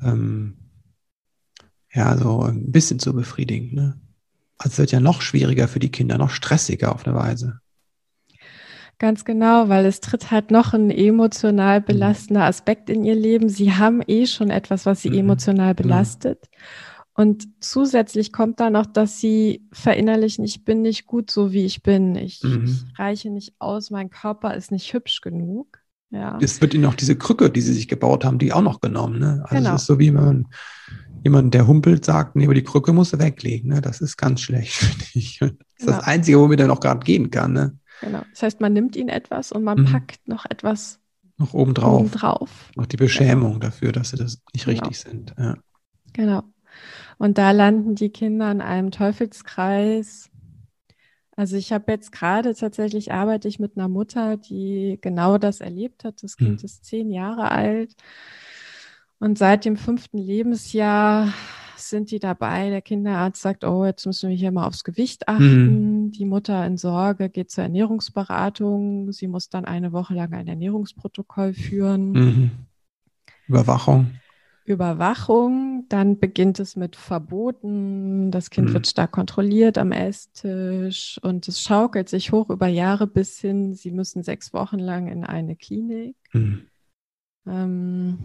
[0.01, 0.55] ähm,
[1.93, 3.75] ja so ein bisschen zu befriedigen.
[3.75, 4.01] Ne?
[4.57, 7.59] Also es wird ja noch schwieriger für die Kinder, noch stressiger auf eine Weise.
[8.99, 11.85] Ganz genau, weil es tritt halt noch ein emotional mhm.
[11.85, 13.49] belastender Aspekt in ihr Leben.
[13.49, 15.19] Sie haben eh schon etwas, was sie mhm.
[15.19, 15.87] emotional genau.
[15.87, 16.49] belastet.
[17.15, 21.83] Und zusätzlich kommt da noch, dass sie verinnerlichen, ich bin nicht gut so, wie ich
[21.83, 22.15] bin.
[22.15, 22.65] Ich, mhm.
[22.65, 25.79] ich reiche nicht aus, mein Körper ist nicht hübsch genug.
[26.09, 26.37] Ja.
[26.41, 29.19] Es wird ihnen auch diese Krücke, die sie sich gebaut haben, die auch noch genommen.
[29.19, 29.41] Ne?
[29.43, 29.75] Also genau.
[29.75, 30.47] es ist so wie wenn man
[31.23, 33.69] jemand, der humpelt, sagt, nee, aber die Krücke muss er weglegen.
[33.69, 33.81] Ne?
[33.81, 35.39] Das ist ganz schlecht, finde ich.
[35.39, 35.91] Das ist genau.
[35.91, 37.53] das Einzige, womit er noch gerade gehen kann.
[37.53, 37.77] Ne?
[38.03, 38.23] Genau.
[38.31, 39.85] Das heißt, man nimmt ihn etwas und man mhm.
[39.85, 40.99] packt noch etwas
[41.37, 41.99] noch obendrauf.
[41.99, 42.71] obendrauf.
[42.75, 43.65] Noch die Beschämung genau.
[43.65, 44.79] dafür, dass sie das nicht genau.
[44.79, 45.33] richtig sind.
[45.37, 45.57] Ja.
[46.13, 46.43] Genau.
[47.17, 50.29] Und da landen die Kinder in einem Teufelskreis.
[51.35, 56.03] Also ich habe jetzt gerade tatsächlich arbeite ich mit einer Mutter, die genau das erlebt
[56.03, 56.21] hat.
[56.21, 56.65] Das Kind mhm.
[56.65, 57.95] ist zehn Jahre alt
[59.19, 61.33] und seit dem fünften Lebensjahr
[61.89, 62.69] sind die dabei.
[62.69, 66.05] Der Kinderarzt sagt, oh, jetzt müssen wir hier mal aufs Gewicht achten.
[66.05, 66.11] Mhm.
[66.11, 69.11] Die Mutter in Sorge geht zur Ernährungsberatung.
[69.11, 72.11] Sie muss dann eine Woche lang ein Ernährungsprotokoll führen.
[72.11, 72.51] Mhm.
[73.47, 74.07] Überwachung.
[74.65, 78.73] Überwachung, dann beginnt es mit Verboten, das Kind mhm.
[78.73, 83.91] wird stark kontrolliert am Esstisch und es schaukelt sich hoch über Jahre bis hin, sie
[83.91, 86.15] müssen sechs Wochen lang in eine Klinik.
[86.31, 86.67] Mhm.
[87.45, 88.17] Ähm,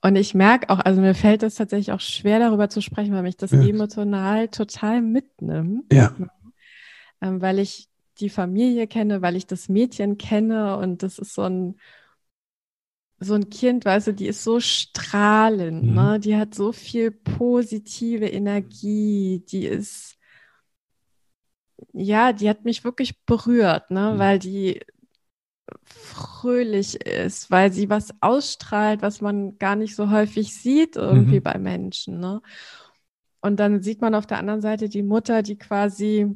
[0.00, 3.22] und ich merke auch, also mir fällt es tatsächlich auch schwer, darüber zu sprechen, weil
[3.22, 3.60] mich das ja.
[3.60, 5.92] emotional total mitnimmt.
[5.92, 6.14] Ja.
[7.20, 7.88] Ähm, weil ich
[8.20, 11.76] die Familie kenne, weil ich das Mädchen kenne und das ist so ein,
[13.20, 15.94] so ein Kind, weißt du, die ist so strahlend, mhm.
[15.94, 16.20] ne?
[16.20, 20.16] Die hat so viel positive Energie, die ist,
[21.92, 24.12] ja, die hat mich wirklich berührt, ne?
[24.14, 24.18] Mhm.
[24.18, 24.80] Weil die
[25.84, 31.42] fröhlich ist, weil sie was ausstrahlt, was man gar nicht so häufig sieht irgendwie mhm.
[31.42, 32.40] bei Menschen, ne?
[33.40, 36.34] Und dann sieht man auf der anderen Seite die Mutter, die quasi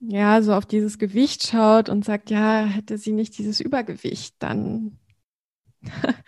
[0.00, 4.98] ja, so auf dieses Gewicht schaut und sagt, ja, hätte sie nicht dieses Übergewicht, dann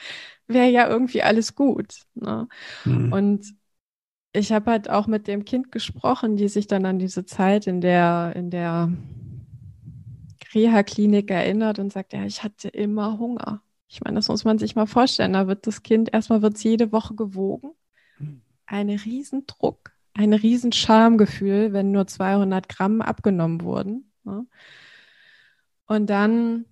[0.49, 2.03] wäre ja irgendwie alles gut.
[2.15, 2.49] Ne?
[2.85, 3.13] Mhm.
[3.13, 3.55] Und
[4.33, 7.81] ich habe halt auch mit dem Kind gesprochen, die sich dann an diese Zeit in
[7.81, 8.93] der, in der
[10.55, 13.63] Reha-Klinik erinnert und sagt, ja, ich hatte immer Hunger.
[13.89, 15.33] Ich meine, das muss man sich mal vorstellen.
[15.33, 17.73] Da wird das Kind, erstmal wird es jede Woche gewogen.
[18.67, 24.13] Ein Riesendruck ein riesen Schamgefühl, wenn nur 200 Gramm abgenommen wurden.
[24.25, 24.47] Ne?
[25.87, 26.67] Und dann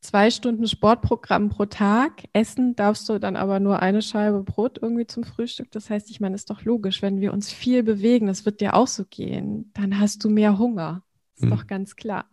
[0.00, 2.24] zwei Stunden Sportprogramm pro Tag.
[2.32, 5.70] Essen darfst du dann aber nur eine Scheibe Brot irgendwie zum Frühstück.
[5.72, 8.74] Das heißt, ich meine, ist doch logisch, wenn wir uns viel bewegen, das wird dir
[8.74, 11.02] auch so gehen, dann hast du mehr Hunger.
[11.36, 11.50] Ist hm.
[11.50, 12.26] doch ganz klar.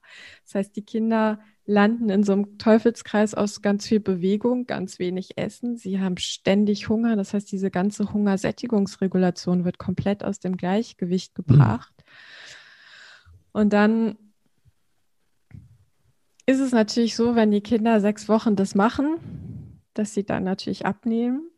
[0.45, 5.37] Das heißt, die Kinder landen in so einem Teufelskreis aus ganz viel Bewegung, ganz wenig
[5.37, 5.77] Essen.
[5.77, 7.15] Sie haben ständig Hunger.
[7.15, 11.43] Das heißt, diese ganze Hungersättigungsregulation wird komplett aus dem Gleichgewicht mhm.
[11.43, 11.93] gebracht.
[11.97, 12.03] Mhm.
[13.53, 14.17] Und dann
[16.45, 20.85] ist es natürlich so, wenn die Kinder sechs Wochen das machen, dass sie dann natürlich
[20.85, 21.49] abnehmen.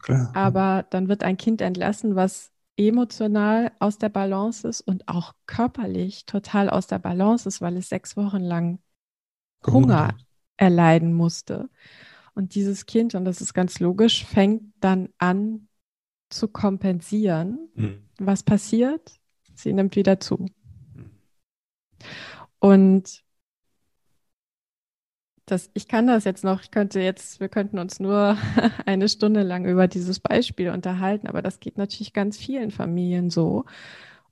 [0.00, 0.30] Klar.
[0.34, 6.24] Aber dann wird ein Kind entlassen, was emotional aus der Balance ist und auch körperlich
[6.26, 8.78] total aus der Balance ist, weil es sechs Wochen lang
[9.66, 10.16] Hunger
[10.56, 11.68] erleiden musste.
[12.34, 15.68] Und dieses Kind, und das ist ganz logisch, fängt dann an
[16.30, 17.68] zu kompensieren.
[17.74, 18.08] Mhm.
[18.18, 19.18] Was passiert?
[19.54, 20.46] Sie nimmt wieder zu.
[22.60, 23.24] Und
[25.50, 28.36] das, ich kann das jetzt noch, ich könnte jetzt, wir könnten uns nur
[28.86, 33.64] eine Stunde lang über dieses Beispiel unterhalten, aber das geht natürlich ganz vielen Familien so.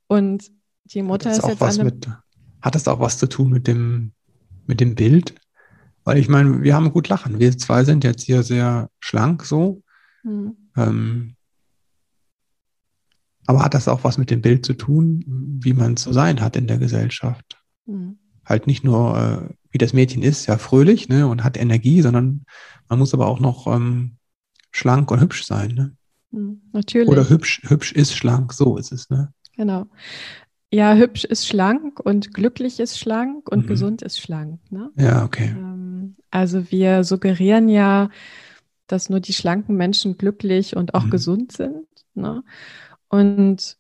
[0.06, 0.50] Und
[0.84, 2.08] die Mutter ist jetzt was mit,
[2.62, 4.12] hat das auch was zu tun mit dem
[4.66, 5.34] mit dem Bild.
[6.04, 7.40] Weil ich meine, wir haben gut lachen.
[7.40, 9.82] Wir zwei sind jetzt hier sehr schlank so.
[10.22, 10.56] Mhm.
[10.76, 11.36] Ähm,
[13.46, 15.24] aber hat das auch was mit dem Bild zu tun,
[15.60, 17.58] wie man zu sein hat in der Gesellschaft?
[17.86, 18.18] Mhm.
[18.44, 22.46] Halt nicht nur, äh, wie das Mädchen ist, ja fröhlich ne, und hat Energie, sondern
[22.88, 24.16] man muss aber auch noch ähm,
[24.70, 25.74] schlank und hübsch sein.
[25.74, 25.96] Ne?
[26.30, 27.10] Mhm, natürlich.
[27.10, 29.10] Oder hübsch, hübsch ist schlank, so ist es.
[29.10, 29.34] Ne?
[29.54, 29.84] Genau.
[30.72, 33.68] Ja, hübsch ist schlank und glücklich ist schlank und mhm.
[33.68, 34.60] gesund ist schlank.
[34.70, 34.90] Ne?
[34.96, 35.54] Ja, okay.
[35.54, 38.08] Ähm, also wir suggerieren ja,
[38.86, 41.10] dass nur die schlanken Menschen glücklich und auch mhm.
[41.10, 41.86] gesund sind.
[42.14, 42.42] Ne?
[43.08, 43.76] Und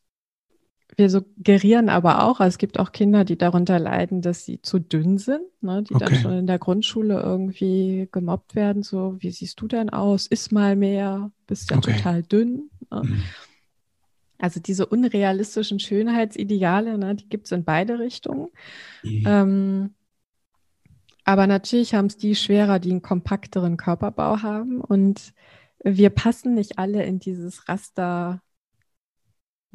[0.96, 5.18] wir suggerieren aber auch, es gibt auch Kinder, die darunter leiden, dass sie zu dünn
[5.18, 5.82] sind, ne?
[5.82, 6.04] die okay.
[6.04, 10.26] dann schon in der Grundschule irgendwie gemobbt werden, so, wie siehst du denn aus?
[10.26, 11.96] Iss mal mehr, bist ja okay.
[11.96, 12.70] total dünn.
[12.90, 13.02] Ne?
[13.04, 13.22] Mhm.
[14.38, 18.48] Also diese unrealistischen Schönheitsideale, ne, die gibt es in beide Richtungen.
[19.02, 19.24] Mhm.
[19.26, 19.94] Ähm,
[21.24, 24.80] aber natürlich haben es die schwerer, die einen kompakteren Körperbau haben.
[24.80, 25.32] Und
[25.82, 28.42] wir passen nicht alle in dieses Raster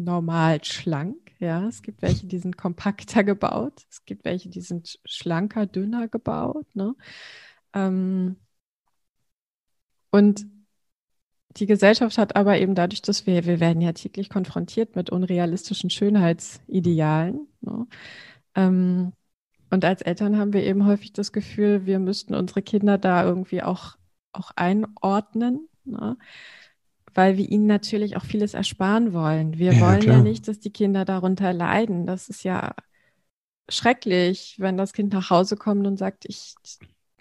[0.03, 1.17] normal schlank.
[1.39, 3.85] Ja, es gibt welche, die sind kompakter gebaut.
[3.89, 6.67] Es gibt welche, die sind schlanker, dünner gebaut.
[6.75, 6.95] Ne?
[7.73, 8.37] Ähm,
[10.11, 10.45] und
[11.57, 15.89] die Gesellschaft hat aber eben dadurch, dass wir, wir werden ja täglich konfrontiert mit unrealistischen
[15.89, 17.47] Schönheitsidealen.
[17.61, 17.87] Ne?
[18.55, 19.13] Ähm,
[19.69, 23.63] und als Eltern haben wir eben häufig das Gefühl, wir müssten unsere Kinder da irgendwie
[23.63, 23.97] auch,
[24.33, 26.17] auch einordnen, ne?
[27.13, 29.57] Weil wir ihnen natürlich auch vieles ersparen wollen.
[29.57, 30.17] Wir ja, wollen klar.
[30.17, 32.05] ja nicht, dass die Kinder darunter leiden.
[32.05, 32.73] Das ist ja
[33.69, 36.55] schrecklich, wenn das Kind nach Hause kommt und sagt, ich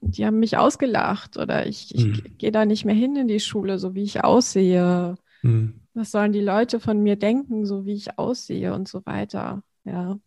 [0.03, 2.38] die haben mich ausgelacht oder ich, ich mhm.
[2.38, 5.16] gehe da nicht mehr hin in die Schule, so wie ich aussehe.
[5.42, 5.81] Mhm.
[5.94, 9.62] Was sollen die Leute von mir denken, so wie ich aussehe und so weiter.
[9.85, 10.18] Ja.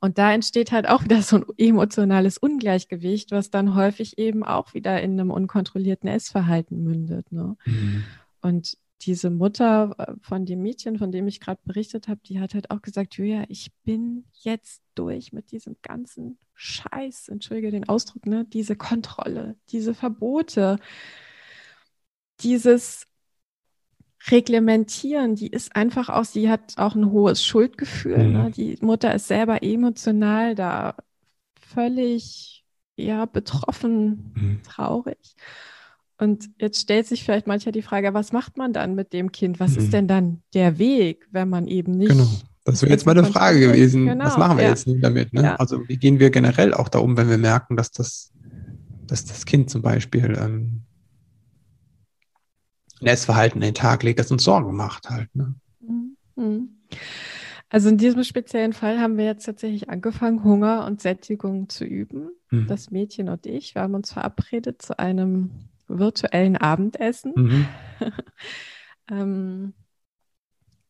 [0.00, 4.74] Und da entsteht halt auch wieder so ein emotionales Ungleichgewicht, was dann häufig eben auch
[4.74, 7.30] wieder in einem unkontrollierten Essverhalten mündet.
[7.30, 7.56] Ne?
[7.64, 8.04] Mhm.
[8.42, 12.54] Und diese Mutter äh, von dem Mädchen, von dem ich gerade berichtet habe, die hat
[12.54, 18.26] halt auch gesagt, Julia, ich bin jetzt durch mit diesem ganzen Scheiß, entschuldige den Ausdruck,
[18.26, 20.78] ne, diese Kontrolle, diese Verbote,
[22.40, 23.06] dieses
[24.28, 28.18] Reglementieren, die ist einfach auch, sie hat auch ein hohes Schuldgefühl.
[28.18, 28.32] Mhm.
[28.32, 28.50] Ne?
[28.52, 30.94] Die Mutter ist selber emotional da
[31.60, 34.62] völlig ja betroffen, mhm.
[34.62, 35.34] traurig.
[36.18, 39.58] Und jetzt stellt sich vielleicht manchmal die Frage, was macht man dann mit dem Kind?
[39.60, 39.78] Was mhm.
[39.78, 42.10] ist denn dann der Weg, wenn man eben nicht.
[42.10, 42.28] Genau.
[42.64, 44.06] Das wäre jetzt meine Frage gewesen.
[44.06, 44.24] Genau.
[44.24, 44.70] Was machen wir ja.
[44.70, 45.32] jetzt damit?
[45.32, 45.42] Ne?
[45.42, 45.56] Ja.
[45.56, 48.32] Also wie gehen wir generell auch da um, wenn wir merken, dass das
[49.12, 50.82] dass das Kind zum Beispiel ähm,
[53.00, 55.34] ein Essverhalten an den Tag legt, das uns Sorgen macht halt.
[55.34, 55.54] Ne?
[56.36, 56.78] Mhm.
[57.68, 62.30] Also in diesem speziellen Fall haben wir jetzt tatsächlich angefangen, Hunger und Sättigung zu üben.
[62.50, 62.66] Mhm.
[62.68, 65.50] Das Mädchen und ich, wir haben uns verabredet zu einem
[65.98, 67.32] virtuellen Abendessen.
[67.34, 67.66] Mhm.
[69.10, 69.74] ähm,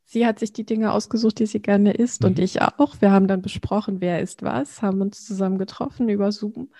[0.04, 2.28] sie hat sich die Dinge ausgesucht, die sie gerne isst mhm.
[2.28, 3.00] und ich auch.
[3.00, 6.70] Wir haben dann besprochen, wer isst was, haben uns zusammen getroffen über Zoom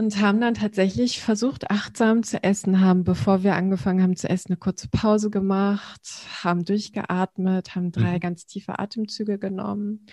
[0.00, 4.52] und haben dann tatsächlich versucht, achtsam zu essen, haben, bevor wir angefangen haben zu essen,
[4.52, 6.00] eine kurze Pause gemacht,
[6.42, 8.20] haben durchgeatmet, haben drei mhm.
[8.20, 10.06] ganz tiefe Atemzüge genommen,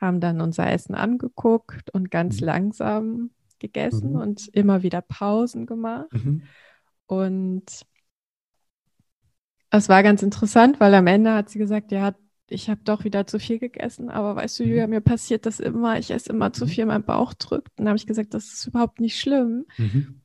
[0.00, 2.46] haben dann unser Essen angeguckt und ganz mhm.
[2.46, 4.20] langsam gegessen mhm.
[4.20, 6.12] und immer wieder Pausen gemacht.
[6.12, 6.42] Mhm.
[7.06, 7.64] Und
[9.70, 12.14] es war ganz interessant, weil am Ende hat sie gesagt, ja,
[12.48, 14.94] ich habe doch wieder zu viel gegessen, aber weißt du, Julia, mhm.
[14.94, 16.68] mir passiert das immer, ich esse immer zu mhm.
[16.68, 17.72] viel, mein Bauch drückt.
[17.76, 19.66] Dann habe ich gesagt, das ist überhaupt nicht schlimm.
[19.78, 20.20] Mhm.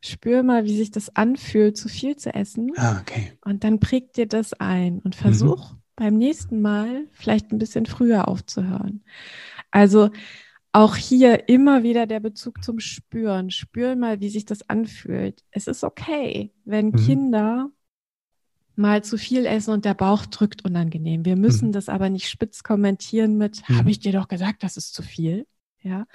[0.00, 2.72] Spür mal, wie sich das anfühlt, zu viel zu essen.
[2.76, 3.32] Ah, okay.
[3.44, 5.76] Und dann prägt dir das ein und versuch mhm.
[5.94, 9.04] beim nächsten Mal vielleicht ein bisschen früher aufzuhören.
[9.70, 10.10] Also
[10.72, 13.50] auch hier immer wieder der Bezug zum Spüren.
[13.50, 15.44] Spür mal, wie sich das anfühlt.
[15.50, 16.96] Es ist okay, wenn mhm.
[16.96, 17.70] Kinder
[18.74, 21.26] mal zu viel essen und der Bauch drückt unangenehm.
[21.26, 21.72] Wir müssen mhm.
[21.72, 23.78] das aber nicht spitz kommentieren mit, mhm.
[23.78, 25.46] habe ich dir doch gesagt, das ist zu viel,
[25.80, 26.06] ja,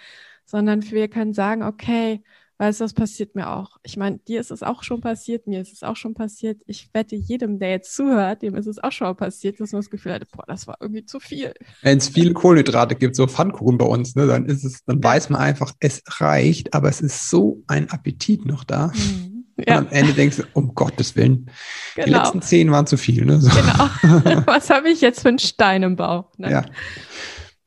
[0.46, 2.24] sondern wir können sagen, okay,
[2.58, 3.78] weißt du, das passiert mir auch.
[3.84, 6.62] Ich meine, dir ist es auch schon passiert, mir ist es auch schon passiert.
[6.66, 9.90] Ich wette, jedem, der jetzt zuhört, dem ist es auch schon passiert, dass man das
[9.90, 11.54] Gefühl hat, boah, das war irgendwie zu viel.
[11.82, 15.30] Wenn es viele Kohlenhydrate gibt, so Pfannkuchen bei uns, ne, dann ist es, dann weiß
[15.30, 18.88] man einfach, es reicht, aber es ist so ein Appetit noch da.
[18.88, 19.46] Mhm.
[19.58, 19.80] Ja.
[19.80, 21.50] Und am Ende denkst du, um Gottes Willen,
[21.96, 22.06] genau.
[22.06, 23.26] die letzten zehn waren zu viel.
[23.26, 23.40] Ne?
[23.42, 23.50] So.
[23.50, 24.42] Genau.
[24.46, 26.32] Was habe ich jetzt für einen Stein im Bauch?
[26.38, 26.52] Ne?
[26.52, 26.66] Ja.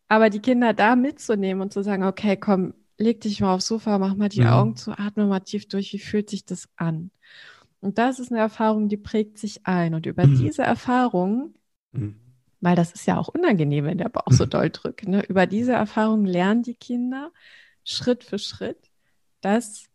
[0.09, 3.99] Aber die Kinder da mitzunehmen und zu sagen, okay, komm, leg dich mal aufs Sofa,
[3.99, 4.47] mach mal die mhm.
[4.47, 7.11] Augen zu, atme mal tief durch, wie fühlt sich das an?
[7.81, 9.95] Und das ist eine Erfahrung, die prägt sich ein.
[9.95, 10.37] Und über mhm.
[10.39, 11.55] diese Erfahrung,
[11.93, 12.17] mhm.
[12.61, 14.51] weil das ist ja auch unangenehm, wenn der Bauch so mhm.
[14.51, 15.25] doll drückt, ne?
[15.27, 17.33] über diese Erfahrung lernen die Kinder
[17.83, 18.91] Schritt für Schritt,
[19.41, 19.87] dass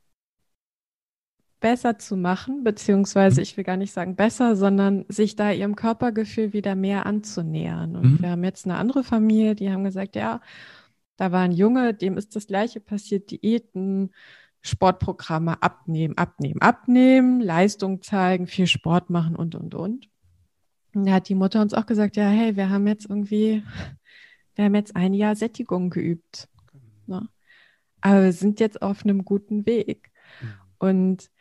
[1.60, 3.44] besser zu machen, beziehungsweise mhm.
[3.44, 7.96] ich will gar nicht sagen besser, sondern sich da ihrem Körpergefühl wieder mehr anzunähern.
[7.96, 8.22] Und mhm.
[8.22, 10.42] wir haben jetzt eine andere Familie, die haben gesagt, ja,
[11.18, 14.12] da war ein Junge, dem ist das Gleiche passiert, Diäten,
[14.62, 20.10] Sportprogramme abnehmen, abnehmen, abnehmen, Leistung zeigen, viel Sport machen und, und, und.
[20.94, 23.64] Und da hat die Mutter uns auch gesagt, ja, hey, wir haben jetzt irgendwie,
[24.56, 26.48] wir haben jetzt ein Jahr Sättigung geübt.
[27.06, 27.28] Ne?
[28.02, 30.12] Aber wir sind jetzt auf einem guten Weg.
[30.42, 30.48] Mhm.
[30.80, 31.32] Und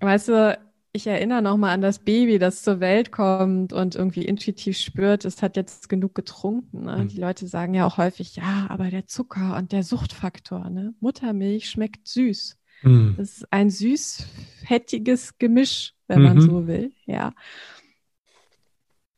[0.00, 0.58] Weißt du,
[0.92, 5.40] ich erinnere nochmal an das Baby, das zur Welt kommt und irgendwie intuitiv spürt, es
[5.42, 6.84] hat jetzt genug getrunken.
[6.84, 6.96] Ne?
[6.96, 7.08] Mhm.
[7.08, 10.94] Die Leute sagen ja auch häufig, ja, aber der Zucker und der Suchtfaktor, ne?
[11.00, 12.58] Muttermilch schmeckt süß.
[12.82, 13.14] Mhm.
[13.16, 16.24] Das ist ein süß-fettiges Gemisch, wenn mhm.
[16.24, 17.32] man so will, ja.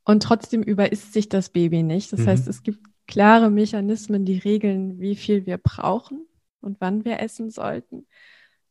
[0.04, 2.12] Und trotzdem überisst sich das Baby nicht.
[2.12, 2.26] Das mhm.
[2.26, 6.26] heißt, es gibt klare Mechanismen, die regeln, wie viel wir brauchen
[6.61, 8.06] und wann wir essen sollten.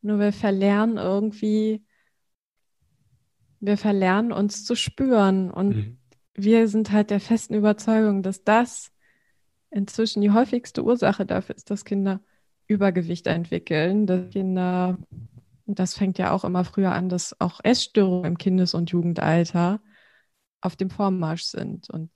[0.02, 1.82] Nur wir verlernen irgendwie,
[3.62, 5.50] wir verlernen uns zu spüren.
[5.50, 5.98] Und mhm.
[6.34, 8.92] wir sind halt der festen Überzeugung, dass das
[9.70, 12.20] inzwischen die häufigste Ursache dafür ist, dass Kinder
[12.66, 14.98] Übergewicht entwickeln, dass Kinder,
[15.66, 19.80] und das fängt ja auch immer früher an, dass auch Essstörungen im Kindes- und Jugendalter
[20.60, 21.88] auf dem Vormarsch sind.
[21.88, 22.10] Und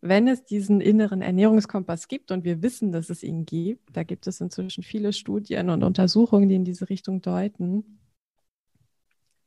[0.00, 4.26] wenn es diesen inneren Ernährungskompass gibt und wir wissen, dass es ihn gibt, da gibt
[4.26, 8.00] es inzwischen viele Studien und Untersuchungen, die in diese Richtung deuten,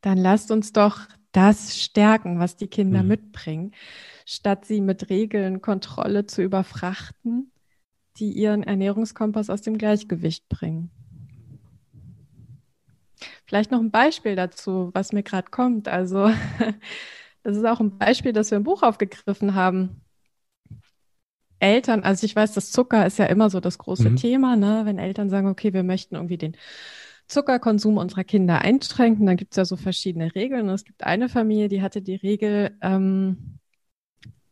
[0.02, 3.10] dann lasst uns doch das stärken, was die Kinder mhm.
[3.10, 3.72] mitbringen,
[4.26, 7.52] statt sie mit Regeln, Kontrolle zu überfrachten,
[8.18, 10.92] die ihren Ernährungskompass aus dem Gleichgewicht bringen.
[13.46, 15.88] Vielleicht noch ein Beispiel dazu, was mir gerade kommt.
[15.88, 16.32] Also,
[17.44, 20.02] das ist auch ein Beispiel, das wir im Buch aufgegriffen haben.
[21.60, 24.16] Eltern, also ich weiß, das Zucker ist ja immer so das große mhm.
[24.18, 24.82] Thema, ne?
[24.84, 26.58] wenn Eltern sagen, okay, wir möchten irgendwie den
[27.28, 29.26] Zuckerkonsum unserer Kinder einschränken.
[29.26, 30.70] Dann gibt es ja so verschiedene Regeln.
[30.70, 33.60] Und es gibt eine Familie, die hatte die Regel, ähm,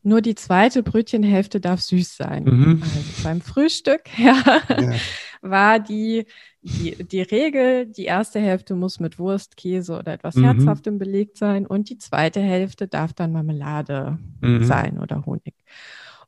[0.04, 2.44] nur die zweite Brötchenhälfte darf süß sein.
[2.46, 2.82] Mhm.
[2.82, 4.94] Also beim Frühstück ja, ja.
[5.42, 6.26] war die,
[6.62, 10.46] die, die Regel, die erste Hälfte muss mit Wurst, Käse oder etwas mhm.
[10.46, 14.64] Herzhaftem belegt sein und die zweite Hälfte darf dann Marmelade mhm.
[14.64, 15.54] sein oder Honig.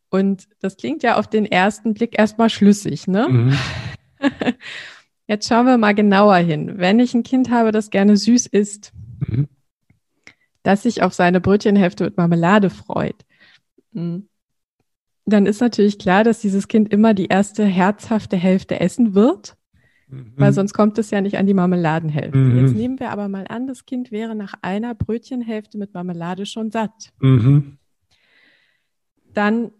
[0.09, 3.57] Und das klingt ja auf den ersten Blick erstmal schlüssig, ne?
[5.27, 5.31] Mhm.
[5.31, 6.73] Jetzt schauen wir mal genauer hin.
[6.77, 8.93] Wenn ich ein Kind habe, das gerne süß isst,
[9.27, 9.47] mhm.
[10.63, 13.25] das sich auf seine Brötchenhälfte mit Marmelade freut,
[13.93, 14.27] hm,
[15.25, 19.55] dann ist natürlich klar, dass dieses Kind immer die erste herzhafte Hälfte essen wird,
[20.13, 20.33] Mhm.
[20.35, 22.37] Weil sonst kommt es ja nicht an die Marmeladenhälfte.
[22.37, 22.59] Mhm.
[22.59, 26.71] Jetzt nehmen wir aber mal an, das Kind wäre nach einer Brötchenhälfte mit Marmelade schon
[26.71, 27.09] satt.
[27.19, 27.77] Mhm.
[29.33, 29.71] Dann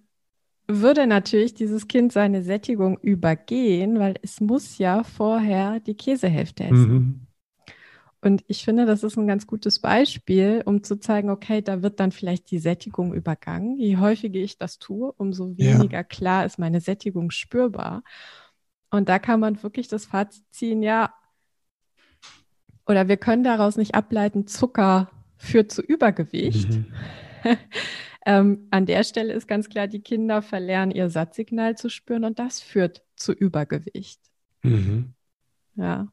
[0.68, 6.94] würde natürlich dieses Kind seine Sättigung übergehen, weil es muss ja vorher die Käsehälfte essen.
[6.94, 7.28] Mhm.
[8.22, 12.00] Und ich finde, das ist ein ganz gutes Beispiel, um zu zeigen, okay, da wird
[12.00, 13.78] dann vielleicht die Sättigung übergangen.
[13.78, 16.04] Je häufiger ich das tue, umso weniger ja.
[16.04, 18.02] klar ist meine Sättigung spürbar.
[18.90, 21.14] Und da kann man wirklich das Fazit ziehen, ja,
[22.86, 26.70] oder wir können daraus nicht ableiten, Zucker führt zu Übergewicht.
[26.70, 26.86] Mhm.
[28.26, 32.40] ähm, an der Stelle ist ganz klar, die Kinder verlernen ihr Satzsignal zu spüren und
[32.40, 34.20] das führt zu Übergewicht.
[34.64, 35.14] Mhm.
[35.76, 36.08] Ja.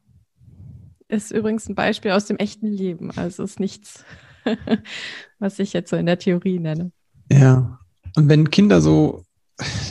[1.07, 3.11] Ist übrigens ein Beispiel aus dem echten Leben.
[3.11, 4.05] Also ist nichts,
[5.39, 6.91] was ich jetzt so in der Theorie nenne.
[7.29, 7.79] Ja.
[8.15, 9.25] Und wenn Kinder so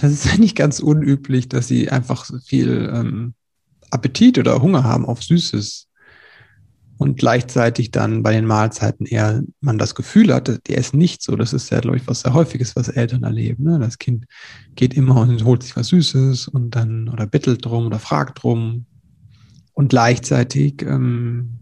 [0.00, 3.34] das ist ja nicht ganz unüblich, dass sie einfach so viel ähm,
[3.90, 5.88] Appetit oder Hunger haben auf Süßes
[7.00, 11.34] und gleichzeitig dann bei den Mahlzeiten eher man das Gefühl hat, die essen nicht so.
[11.34, 13.64] Das ist ja, glaube ich, was sehr häufiges, was Eltern erleben.
[13.64, 13.78] Ne?
[13.78, 14.26] Das Kind
[14.74, 18.84] geht immer und holt sich was Süßes und dann oder bittelt drum oder fragt drum.
[19.72, 21.60] Und gleichzeitig ähm,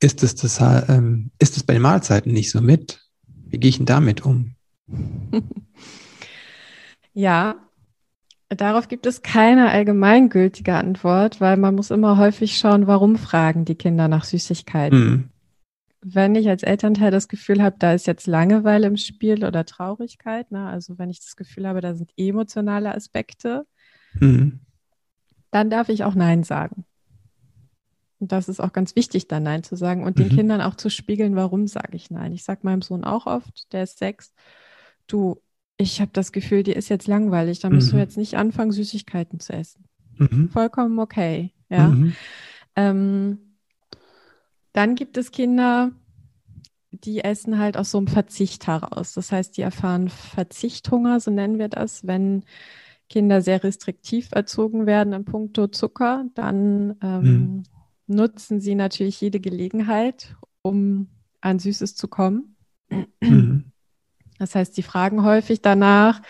[0.00, 0.60] ist es das,
[0.90, 3.00] ähm, ist es bei den Mahlzeiten nicht so mit.
[3.46, 4.54] Wie gehe ich denn damit um?
[7.12, 7.56] Ja,
[8.56, 13.76] darauf gibt es keine allgemeingültige Antwort, weil man muss immer häufig schauen, warum fragen die
[13.76, 14.98] Kinder nach Süßigkeiten.
[14.98, 15.28] Mhm.
[16.02, 20.50] Wenn ich als Elternteil das Gefühl habe, da ist jetzt Langeweile im Spiel oder Traurigkeit,
[20.50, 20.66] ne?
[20.66, 23.66] also wenn ich das Gefühl habe, da sind emotionale Aspekte,
[24.14, 24.60] mhm.
[25.50, 26.84] dann darf ich auch Nein sagen.
[28.18, 30.22] Und das ist auch ganz wichtig, da Nein zu sagen und mhm.
[30.22, 32.32] den Kindern auch zu spiegeln, warum sage ich Nein.
[32.32, 34.32] Ich sage meinem Sohn auch oft, der ist sechs,
[35.06, 35.40] du,
[35.80, 37.92] ich habe das Gefühl, dir ist jetzt langweilig, da musst mhm.
[37.92, 39.84] du jetzt nicht anfangen, Süßigkeiten zu essen.
[40.18, 40.50] Mhm.
[40.50, 41.88] Vollkommen okay, ja.
[41.88, 42.14] Mhm.
[42.76, 43.38] Ähm,
[44.72, 45.92] dann gibt es Kinder,
[46.90, 49.14] die essen halt aus so einem Verzicht heraus.
[49.14, 52.44] Das heißt, die erfahren Verzichthunger, so nennen wir das, wenn
[53.08, 57.62] Kinder sehr restriktiv erzogen werden in puncto Zucker, dann ähm, mhm.
[58.06, 61.08] nutzen sie natürlich jede Gelegenheit, um
[61.40, 62.56] an Süßes zu kommen.
[64.40, 66.22] Das heißt, sie fragen häufig danach.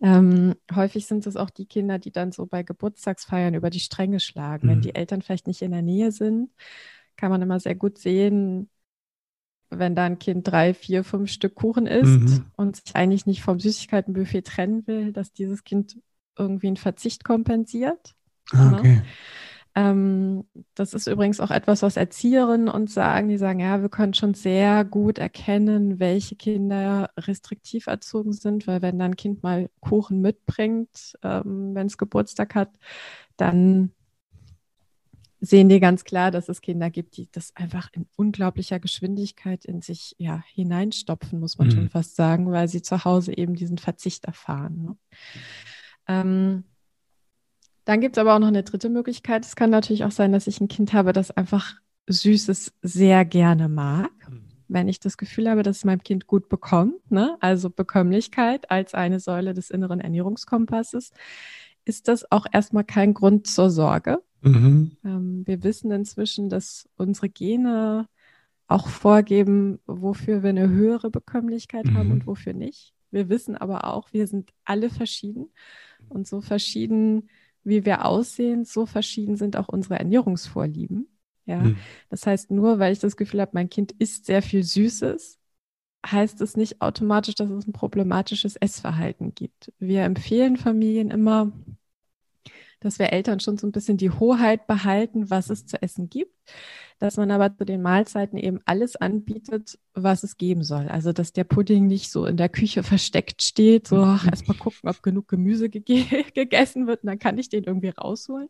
[0.00, 4.20] Ähm, häufig sind es auch die Kinder, die dann so bei Geburtstagsfeiern über die Stränge
[4.20, 4.68] schlagen.
[4.68, 4.70] Mhm.
[4.70, 6.50] Wenn die Eltern vielleicht nicht in der Nähe sind,
[7.16, 8.70] kann man immer sehr gut sehen,
[9.70, 12.44] wenn da ein Kind drei, vier, fünf Stück Kuchen isst mhm.
[12.56, 15.98] und sich eigentlich nicht vom Süßigkeitenbuffet trennen will, dass dieses Kind
[16.38, 18.14] irgendwie einen Verzicht kompensiert.
[18.52, 18.78] Ah, ne?
[18.78, 19.02] okay.
[19.74, 20.44] Ähm,
[20.74, 23.28] das ist übrigens auch etwas, was Erzieherinnen uns sagen.
[23.28, 28.82] Die sagen, ja, wir können schon sehr gut erkennen, welche Kinder restriktiv erzogen sind, weil
[28.82, 32.70] wenn dann ein Kind mal Kuchen mitbringt, ähm, wenn es Geburtstag hat,
[33.36, 33.92] dann
[35.40, 39.82] sehen die ganz klar, dass es Kinder gibt, die das einfach in unglaublicher Geschwindigkeit in
[39.82, 41.72] sich ja, hineinstopfen, muss man mhm.
[41.72, 44.82] schon fast sagen, weil sie zu Hause eben diesen Verzicht erfahren.
[44.82, 44.96] Ne?
[46.08, 46.64] Ähm,
[47.88, 49.46] dann gibt es aber auch noch eine dritte Möglichkeit.
[49.46, 51.76] Es kann natürlich auch sein, dass ich ein Kind habe, das einfach
[52.06, 54.10] Süßes sehr gerne mag.
[54.28, 54.44] Mhm.
[54.68, 57.38] Wenn ich das Gefühl habe, dass es meinem Kind gut bekommt, ne?
[57.40, 61.12] also Bekömmlichkeit als eine Säule des inneren Ernährungskompasses,
[61.86, 64.18] ist das auch erstmal kein Grund zur Sorge.
[64.42, 64.98] Mhm.
[65.02, 68.06] Ähm, wir wissen inzwischen, dass unsere Gene
[68.66, 71.96] auch vorgeben, wofür wir eine höhere Bekömmlichkeit mhm.
[71.96, 72.92] haben und wofür nicht.
[73.10, 75.46] Wir wissen aber auch, wir sind alle verschieden
[76.10, 77.30] und so verschieden
[77.68, 81.08] wie wir aussehen, so verschieden sind auch unsere Ernährungsvorlieben.
[81.46, 81.76] Ja, mhm.
[82.10, 85.38] das heißt, nur weil ich das Gefühl habe, mein Kind isst sehr viel Süßes,
[86.06, 89.72] heißt es nicht automatisch, dass es ein problematisches Essverhalten gibt.
[89.78, 91.52] Wir empfehlen Familien immer,
[92.80, 96.32] dass wir Eltern schon so ein bisschen die Hoheit behalten, was es zu essen gibt
[96.98, 100.88] dass man aber zu den Mahlzeiten eben alles anbietet, was es geben soll.
[100.88, 105.02] Also, dass der Pudding nicht so in der Küche versteckt steht, so erstmal gucken, ob
[105.02, 106.04] genug Gemüse ge
[106.34, 108.48] gegessen wird und dann kann ich den irgendwie rausholen,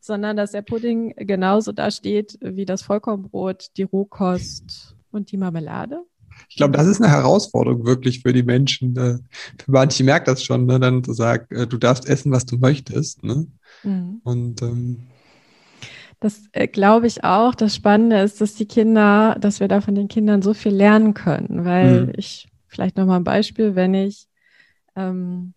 [0.00, 6.04] sondern dass der Pudding genauso da steht wie das Vollkornbrot, die Rohkost und die Marmelade.
[6.48, 8.92] Ich glaube, das ist eine Herausforderung wirklich für die Menschen.
[8.92, 9.20] Ne?
[9.62, 10.80] Für manche merkt das schon, ne?
[10.80, 13.22] dann zu sagen, äh, du darfst essen, was du möchtest.
[13.24, 13.46] Ne?
[13.82, 14.20] Mhm.
[14.24, 15.06] Und ähm,
[16.20, 17.54] das äh, glaube ich auch.
[17.54, 21.14] Das Spannende ist, dass die Kinder, dass wir da von den Kindern so viel lernen
[21.14, 22.12] können, weil mhm.
[22.16, 24.26] ich vielleicht nochmal ein Beispiel, wenn ich
[24.94, 25.54] ähm,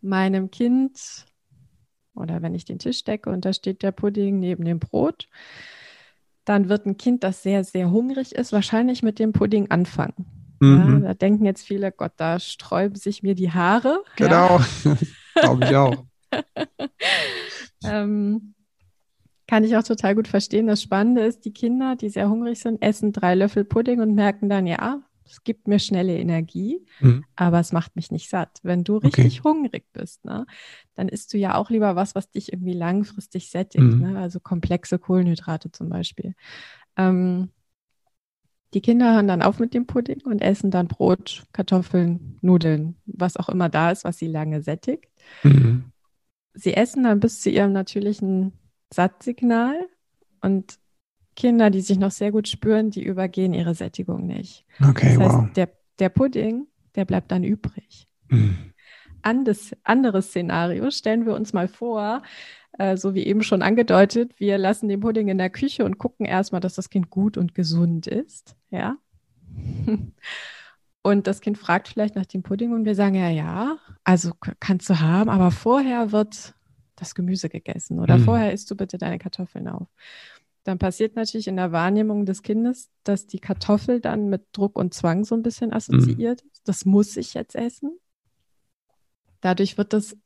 [0.00, 1.26] meinem Kind
[2.14, 5.28] oder wenn ich den Tisch decke und da steht der Pudding neben dem Brot,
[6.44, 10.26] dann wird ein Kind, das sehr, sehr hungrig ist, wahrscheinlich mit dem Pudding anfangen.
[10.60, 11.02] Mhm.
[11.02, 14.02] Ja, da denken jetzt viele, Gott, da sträuben sich mir die Haare.
[14.16, 14.96] Genau, ja.
[15.34, 15.96] glaube ich auch.
[17.84, 18.54] Ähm,
[19.48, 20.66] kann ich auch total gut verstehen.
[20.66, 24.48] Das Spannende ist, die Kinder, die sehr hungrig sind, essen drei Löffel Pudding und merken
[24.48, 27.24] dann, ja, es gibt mir schnelle Energie, mhm.
[27.36, 28.60] aber es macht mich nicht satt.
[28.62, 29.48] Wenn du richtig okay.
[29.48, 30.46] hungrig bist, ne,
[30.94, 34.12] dann isst du ja auch lieber was, was dich irgendwie langfristig sättigt, mhm.
[34.12, 34.18] ne?
[34.18, 36.34] also komplexe Kohlenhydrate zum Beispiel.
[36.96, 37.50] Ähm,
[38.74, 43.36] die Kinder hören dann auf mit dem Pudding und essen dann Brot, Kartoffeln, Nudeln, was
[43.36, 45.08] auch immer da ist, was sie lange sättigt.
[45.42, 45.84] Mhm.
[46.54, 48.52] Sie essen dann bis zu ihrem natürlichen
[48.92, 49.88] Sattsignal
[50.40, 50.78] und
[51.36, 54.64] Kinder, die sich noch sehr gut spüren, die übergehen ihre Sättigung nicht.
[54.80, 55.52] Okay, das heißt, wow.
[55.54, 55.68] Der,
[55.98, 58.06] der Pudding, der bleibt dann übrig.
[58.28, 58.72] Mhm.
[59.22, 62.22] Andes, anderes Szenario, stellen wir uns mal vor,
[62.78, 66.26] äh, so wie eben schon angedeutet, wir lassen den Pudding in der Küche und gucken
[66.26, 68.56] erstmal, dass das Kind gut und gesund ist.
[68.70, 68.96] Ja.
[71.02, 74.30] Und das Kind fragt vielleicht nach dem Pudding und wir sagen ja, ja, also
[74.60, 76.54] kannst du haben, aber vorher wird
[76.94, 78.24] das Gemüse gegessen oder mhm.
[78.24, 79.88] vorher isst du bitte deine Kartoffeln auf.
[80.64, 84.94] Dann passiert natürlich in der Wahrnehmung des Kindes, dass die Kartoffel dann mit Druck und
[84.94, 86.50] Zwang so ein bisschen assoziiert mhm.
[86.52, 86.68] ist.
[86.68, 87.98] Das muss ich jetzt essen.
[89.40, 90.16] Dadurch wird das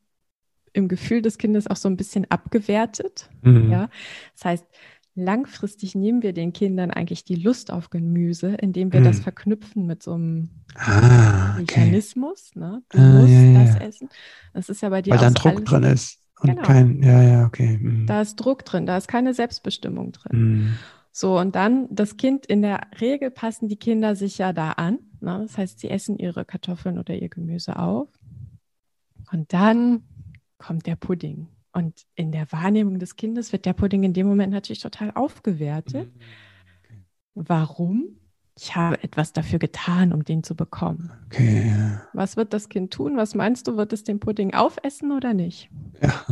[0.74, 3.30] im Gefühl des Kindes auch so ein bisschen abgewertet.
[3.40, 3.70] Mhm.
[3.70, 3.88] Ja?
[4.34, 4.66] Das heißt,
[5.14, 9.04] langfristig nehmen wir den Kindern eigentlich die Lust auf Gemüse, indem wir mhm.
[9.04, 11.60] das verknüpfen mit so einem ah, okay.
[11.60, 12.54] Mechanismus.
[12.54, 12.82] Ne?
[12.90, 14.10] Du ah, musst ja, das essen.
[14.52, 16.20] Das ist ja bei dir Weil dann Druck drin ist.
[16.40, 16.62] Und genau.
[16.62, 17.78] kein, ja, ja, okay.
[17.78, 18.06] Mhm.
[18.06, 20.38] Da ist Druck drin, da ist keine Selbstbestimmung drin.
[20.38, 20.78] Mhm.
[21.10, 24.98] So, und dann das Kind, in der Regel passen die Kinder sich ja da an.
[25.20, 25.38] Ne?
[25.42, 28.08] Das heißt, sie essen ihre Kartoffeln oder ihr Gemüse auf.
[29.32, 30.02] Und dann
[30.58, 31.48] kommt der Pudding.
[31.72, 36.14] Und in der Wahrnehmung des Kindes wird der Pudding in dem Moment natürlich total aufgewertet.
[36.14, 36.20] Mhm.
[36.82, 37.04] Okay.
[37.34, 38.18] Warum?
[38.58, 41.10] Ich habe etwas dafür getan, um den zu bekommen.
[41.26, 42.02] Okay, ja.
[42.14, 43.16] Was wird das Kind tun?
[43.16, 45.70] Was meinst du, wird es den Pudding aufessen oder nicht?
[46.02, 46.24] Ja.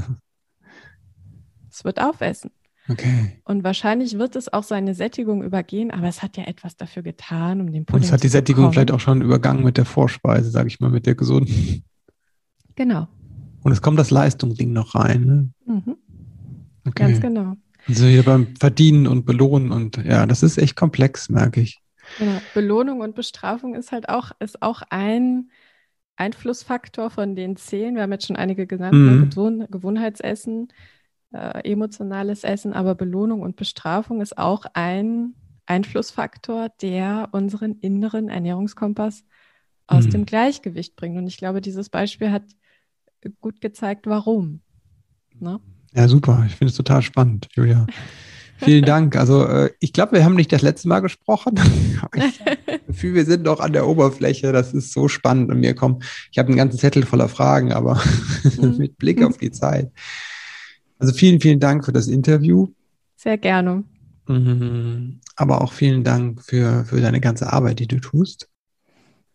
[1.70, 2.50] Es wird aufessen.
[2.88, 3.40] Okay.
[3.44, 7.60] Und wahrscheinlich wird es auch seine Sättigung übergehen, aber es hat ja etwas dafür getan,
[7.60, 8.02] um den Pudding zu bekommen.
[8.02, 10.90] Und es hat die Sättigung vielleicht auch schon übergangen mit der Vorspeise, sage ich mal,
[10.90, 11.84] mit der gesunden.
[12.74, 13.08] Genau.
[13.62, 15.24] Und es kommt das Leistungsding noch rein.
[15.24, 15.50] Ne?
[15.66, 15.96] Mhm.
[16.86, 16.92] Okay.
[16.94, 17.54] Ganz genau.
[17.86, 21.83] Also hier beim Verdienen und Belohnen und ja, das ist echt komplex, merke ich.
[22.18, 22.40] Genau.
[22.54, 25.50] Belohnung und Bestrafung ist halt auch, ist auch ein
[26.16, 27.94] Einflussfaktor von den zehn.
[27.94, 29.10] Wir haben jetzt schon einige genannt, ne?
[29.10, 29.30] mhm.
[29.30, 30.68] Gewohn Gewohnheitsessen,
[31.32, 35.34] äh, emotionales Essen, aber Belohnung und Bestrafung ist auch ein
[35.66, 39.24] Einflussfaktor, der unseren inneren Ernährungskompass
[39.86, 40.10] aus mhm.
[40.10, 41.16] dem Gleichgewicht bringt.
[41.16, 42.44] Und ich glaube, dieses Beispiel hat
[43.40, 44.60] gut gezeigt, warum.
[45.38, 45.60] Ne?
[45.94, 46.44] Ja, super.
[46.46, 47.86] Ich finde es total spannend, Julia.
[48.58, 49.16] Vielen Dank.
[49.16, 51.54] Also äh, ich glaube, wir haben nicht das letzte Mal gesprochen.
[52.14, 52.40] ich
[52.86, 54.52] Gefühl, wir sind noch an der Oberfläche.
[54.52, 56.02] Das ist so spannend und mir kommen.
[56.30, 58.00] Ich habe einen ganzen Zettel voller Fragen, aber
[58.60, 58.76] mhm.
[58.78, 59.90] mit Blick auf die Zeit.
[60.98, 62.68] Also vielen, vielen Dank für das Interview.
[63.16, 63.84] Sehr gerne.
[64.28, 65.20] Mhm.
[65.36, 68.48] Aber auch vielen Dank für, für deine ganze Arbeit, die du tust.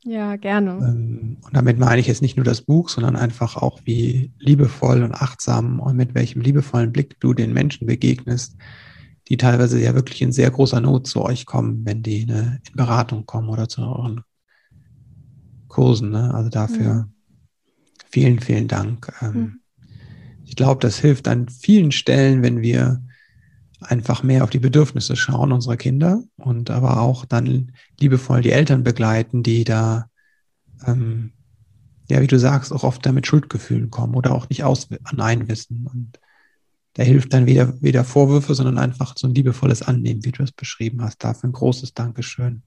[0.05, 0.71] Ja, gerne.
[0.71, 5.03] Ähm, und damit meine ich jetzt nicht nur das Buch, sondern einfach auch, wie liebevoll
[5.03, 8.55] und achtsam und mit welchem liebevollen Blick du den Menschen begegnest,
[9.29, 12.75] die teilweise ja wirklich in sehr großer Not zu euch kommen, wenn die ne, in
[12.75, 14.21] Beratung kommen oder zu euren
[15.67, 16.09] Kursen.
[16.09, 16.33] Ne?
[16.33, 16.93] Also dafür.
[16.93, 17.13] Mhm.
[18.09, 19.13] vielen, vielen Dank.
[19.21, 19.59] Ähm, mhm.
[20.45, 23.03] Ich glaube, das hilft an vielen Stellen, wenn wir
[23.81, 28.83] einfach mehr auf die Bedürfnisse schauen unserer Kinder und aber auch dann liebevoll die Eltern
[28.83, 30.09] begleiten, die da,
[30.85, 31.31] ähm,
[32.09, 35.87] ja, wie du sagst, auch oft damit Schuldgefühlen kommen oder auch nicht aus Nein wissen.
[35.87, 36.19] Und
[36.99, 40.51] da hilft dann weder, weder Vorwürfe, sondern einfach so ein liebevolles Annehmen, wie du es
[40.51, 41.23] beschrieben hast.
[41.23, 42.61] Dafür ein großes Dankeschön.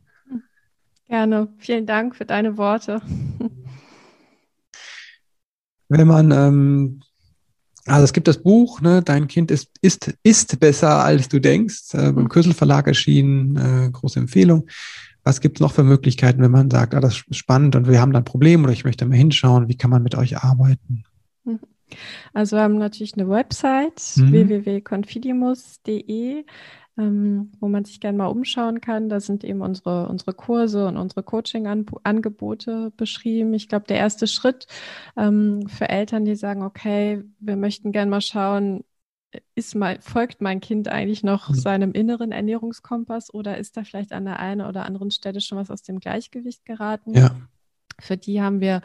[1.07, 1.49] Gerne.
[1.59, 3.03] Vielen Dank für deine Worte.
[5.91, 7.03] Wenn man ähm,
[7.85, 11.93] also es gibt das Buch, ne, Dein Kind ist, ist, ist besser, als du denkst,
[11.93, 14.67] äh, beim Kösel Verlag erschienen, äh, große Empfehlung.
[15.25, 18.01] Was gibt es noch für Möglichkeiten, wenn man sagt, ah, das ist spannend und wir
[18.01, 21.05] haben da ein Problem oder ich möchte mal hinschauen, wie kann man mit euch arbeiten?
[22.33, 24.33] Also wir haben natürlich eine Website, mhm.
[24.33, 26.45] www.confidimus.de
[26.99, 29.09] ähm, wo man sich gerne mal umschauen kann.
[29.09, 33.55] Da sind eben unsere, unsere Kurse und unsere Coaching-Angebote beschrieben.
[33.55, 34.67] Ich glaube, der erste Schritt
[35.17, 38.85] ähm, für Eltern, die sagen, okay, wir möchten gerne mal schauen,
[39.55, 41.55] ist mein, folgt mein Kind eigentlich noch mhm.
[41.55, 45.71] seinem inneren Ernährungskompass oder ist da vielleicht an der einen oder anderen Stelle schon was
[45.71, 47.15] aus dem Gleichgewicht geraten?
[47.15, 47.31] Ja.
[48.03, 48.83] Für die haben wir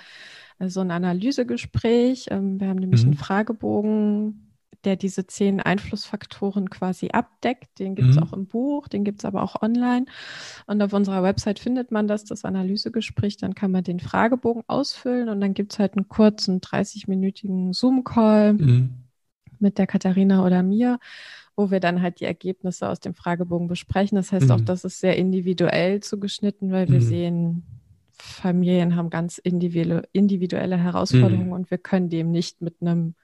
[0.59, 2.27] äh, so ein Analysegespräch.
[2.31, 3.11] Ähm, wir haben nämlich mhm.
[3.11, 4.43] einen Fragebogen
[4.83, 7.79] der diese zehn Einflussfaktoren quasi abdeckt.
[7.79, 8.23] Den gibt es mhm.
[8.23, 10.05] auch im Buch, den gibt es aber auch online.
[10.67, 13.37] Und auf unserer Website findet man das, das Analysegespräch.
[13.37, 18.53] Dann kann man den Fragebogen ausfüllen und dann gibt es halt einen kurzen 30-minütigen Zoom-Call.
[18.53, 19.07] Mhm
[19.59, 20.99] mit der Katharina oder mir,
[21.55, 24.15] wo wir dann halt die Ergebnisse aus dem Fragebogen besprechen.
[24.15, 24.51] Das heißt mhm.
[24.51, 27.03] auch, das ist sehr individuell zugeschnitten, weil wir mhm.
[27.03, 27.63] sehen,
[28.17, 31.53] Familien haben ganz individuelle, individuelle Herausforderungen mhm.
[31.53, 33.15] und wir können dem nicht mit einem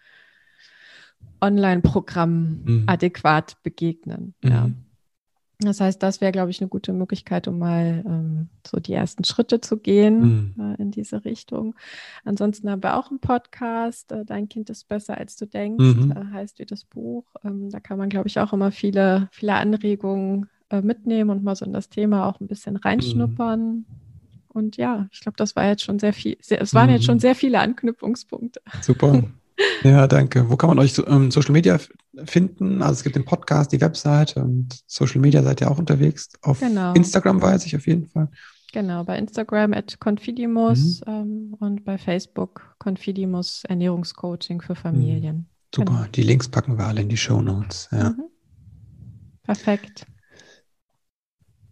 [1.41, 2.83] Online-Programm mhm.
[2.87, 4.33] adäquat begegnen.
[4.43, 4.67] Ja.
[4.67, 4.75] Mhm.
[5.59, 9.23] Das heißt, das wäre, glaube ich, eine gute Möglichkeit, um mal ähm, so die ersten
[9.23, 10.75] Schritte zu gehen mhm.
[10.75, 11.75] äh, in diese Richtung.
[12.25, 16.11] Ansonsten haben wir auch einen Podcast, äh, Dein Kind ist besser, als du denkst, mhm.
[16.11, 17.25] äh, heißt wie das Buch.
[17.43, 21.55] Ähm, da kann man, glaube ich, auch immer viele, viele Anregungen äh, mitnehmen und mal
[21.55, 23.85] so in das Thema auch ein bisschen reinschnuppern.
[24.53, 24.59] Mhm.
[24.59, 27.15] Und ja, ich glaube, das war jetzt schon sehr viel, sehr, es waren jetzt schon
[27.15, 27.21] mhm.
[27.21, 28.61] sehr viele Anknüpfungspunkte.
[28.81, 29.23] Super.
[29.83, 30.49] Ja, danke.
[30.49, 31.79] Wo kann man euch ähm, Social Media
[32.25, 32.81] finden?
[32.81, 36.29] Also es gibt den Podcast, die Webseite und Social Media seid ihr auch unterwegs.
[36.41, 36.93] Auf genau.
[36.93, 38.29] Instagram weiß ich auf jeden Fall.
[38.73, 41.13] Genau, bei Instagram at Confidimus mhm.
[41.13, 45.35] ähm, und bei Facebook Confidimus Ernährungscoaching für Familien.
[45.35, 45.45] Mhm.
[45.75, 46.05] Super, genau.
[46.15, 47.89] die Links packen wir alle in die Show Notes.
[47.91, 48.09] Ja.
[48.09, 48.23] Mhm.
[49.43, 50.07] Perfekt.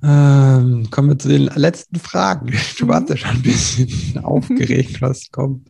[0.03, 2.51] Ähm, kommen wir zu den letzten Fragen.
[2.79, 5.69] Du warst ja schon ein bisschen aufgeregt, was kommt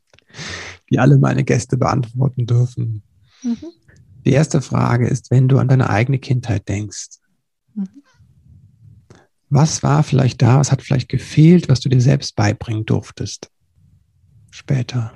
[0.92, 3.02] die alle meine Gäste beantworten dürfen.
[3.44, 3.58] Mhm.
[4.26, 7.20] Die erste Frage ist, wenn du an deine eigene Kindheit denkst,
[7.74, 7.88] mhm.
[9.50, 13.50] was war vielleicht da, was hat vielleicht gefehlt, was du dir selbst beibringen durftest
[14.52, 15.14] später?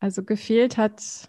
[0.00, 1.28] Also gefehlt hat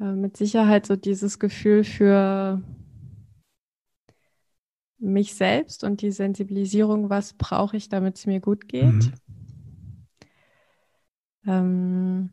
[0.00, 2.62] äh, mit Sicherheit so dieses Gefühl für
[4.98, 8.86] mich selbst und die Sensibilisierung, was brauche ich, damit es mir gut geht.
[8.86, 9.12] Mhm.
[11.46, 12.30] Ähm,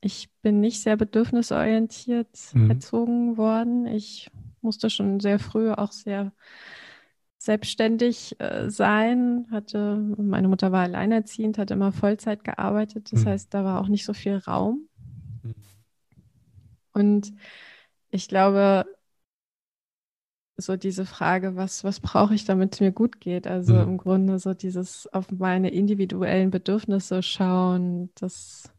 [0.00, 2.70] ich bin nicht sehr bedürfnisorientiert mhm.
[2.70, 3.86] erzogen worden.
[3.86, 6.32] Ich musste schon sehr früh auch sehr
[7.38, 13.28] selbstständig äh, sein, hatte, meine Mutter war alleinerziehend, hat immer Vollzeit gearbeitet, das mhm.
[13.28, 14.88] heißt, da war auch nicht so viel Raum.
[15.42, 15.54] Mhm.
[16.94, 17.32] Und
[18.10, 18.86] ich glaube,
[20.56, 23.46] so diese Frage, was, was brauche ich, damit es mir gut geht?
[23.46, 23.82] Also mhm.
[23.82, 28.72] im Grunde so dieses auf meine individuellen Bedürfnisse schauen, das,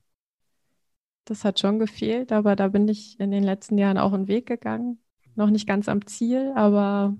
[1.25, 4.45] das hat schon gefehlt, aber da bin ich in den letzten Jahren auch einen Weg
[4.45, 4.99] gegangen.
[5.35, 7.15] Noch nicht ganz am Ziel, aber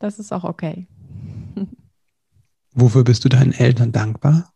[0.00, 0.88] das ist auch okay.
[2.72, 4.52] Wofür bist du deinen Eltern dankbar?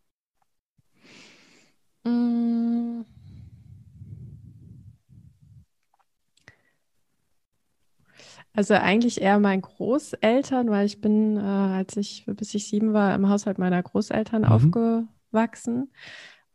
[8.56, 13.12] Also eigentlich eher meinen Großeltern, weil ich bin, äh, als ich, bis ich sieben war,
[13.14, 14.48] im Haushalt meiner Großeltern mhm.
[14.48, 15.90] aufgewachsen.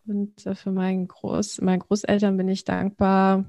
[0.07, 3.43] Und äh, für meinen, Groß, meinen Großeltern bin ich dankbar,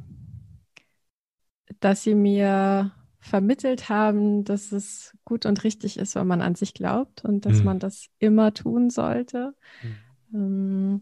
[1.79, 2.91] dass sie mir
[3.21, 7.61] vermittelt haben, dass es gut und richtig ist, wenn man an sich glaubt und dass
[7.61, 7.65] mhm.
[7.65, 9.55] man das immer tun sollte.
[9.83, 9.97] Mhm.
[10.35, 11.01] Ähm,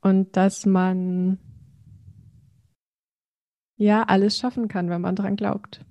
[0.00, 1.38] und dass man
[3.76, 5.84] ja alles schaffen kann, wenn man dran glaubt.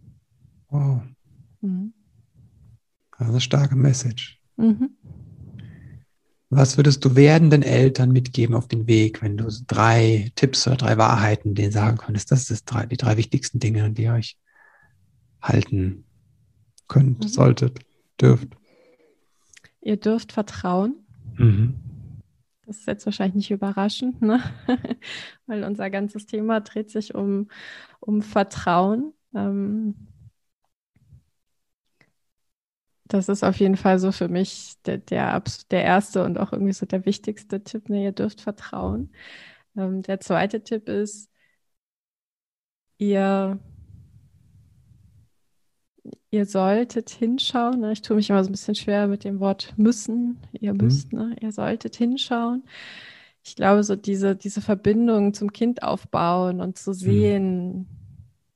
[0.70, 1.02] Wow.
[1.62, 1.94] Mhm.
[3.12, 4.40] Also eine starke Message.
[4.58, 4.90] Mhm.
[6.50, 10.98] Was würdest du werdenden Eltern mitgeben auf den Weg, wenn du drei Tipps oder drei
[10.98, 12.32] Wahrheiten denen sagen könntest?
[12.32, 14.38] Das sind drei, die drei wichtigsten Dinge, an die ihr euch
[15.42, 16.06] halten
[16.88, 17.28] könnt, mhm.
[17.28, 17.80] solltet,
[18.20, 18.48] dürft.
[19.82, 20.96] Ihr dürft vertrauen.
[21.36, 21.76] Mhm.
[22.66, 24.42] Das ist jetzt wahrscheinlich nicht überraschend, ne?
[25.48, 27.50] weil unser ganzes Thema dreht sich um,
[28.00, 29.14] um Vertrauen.
[29.34, 29.96] Ähm,
[33.08, 35.42] das ist auf jeden Fall so für mich der, der,
[35.72, 37.90] der erste und auch irgendwie so der wichtigste Tipp.
[37.90, 38.04] Ne?
[38.04, 39.12] Ihr dürft vertrauen.
[39.76, 41.30] Ähm, der zweite Tipp ist,
[42.98, 43.60] ihr,
[46.32, 47.80] ihr solltet hinschauen.
[47.80, 47.92] Ne?
[47.94, 50.40] Ich tue mich immer so ein bisschen schwer mit dem Wort müssen.
[50.54, 50.80] Ihr mhm.
[50.80, 51.20] müsst, mhm.
[51.20, 51.36] ne?
[51.42, 52.64] ihr solltet hinschauen.
[53.44, 56.96] Ich glaube, so diese, diese Verbindung zum Kind aufbauen und zu mhm.
[56.96, 57.88] sehen, mhm.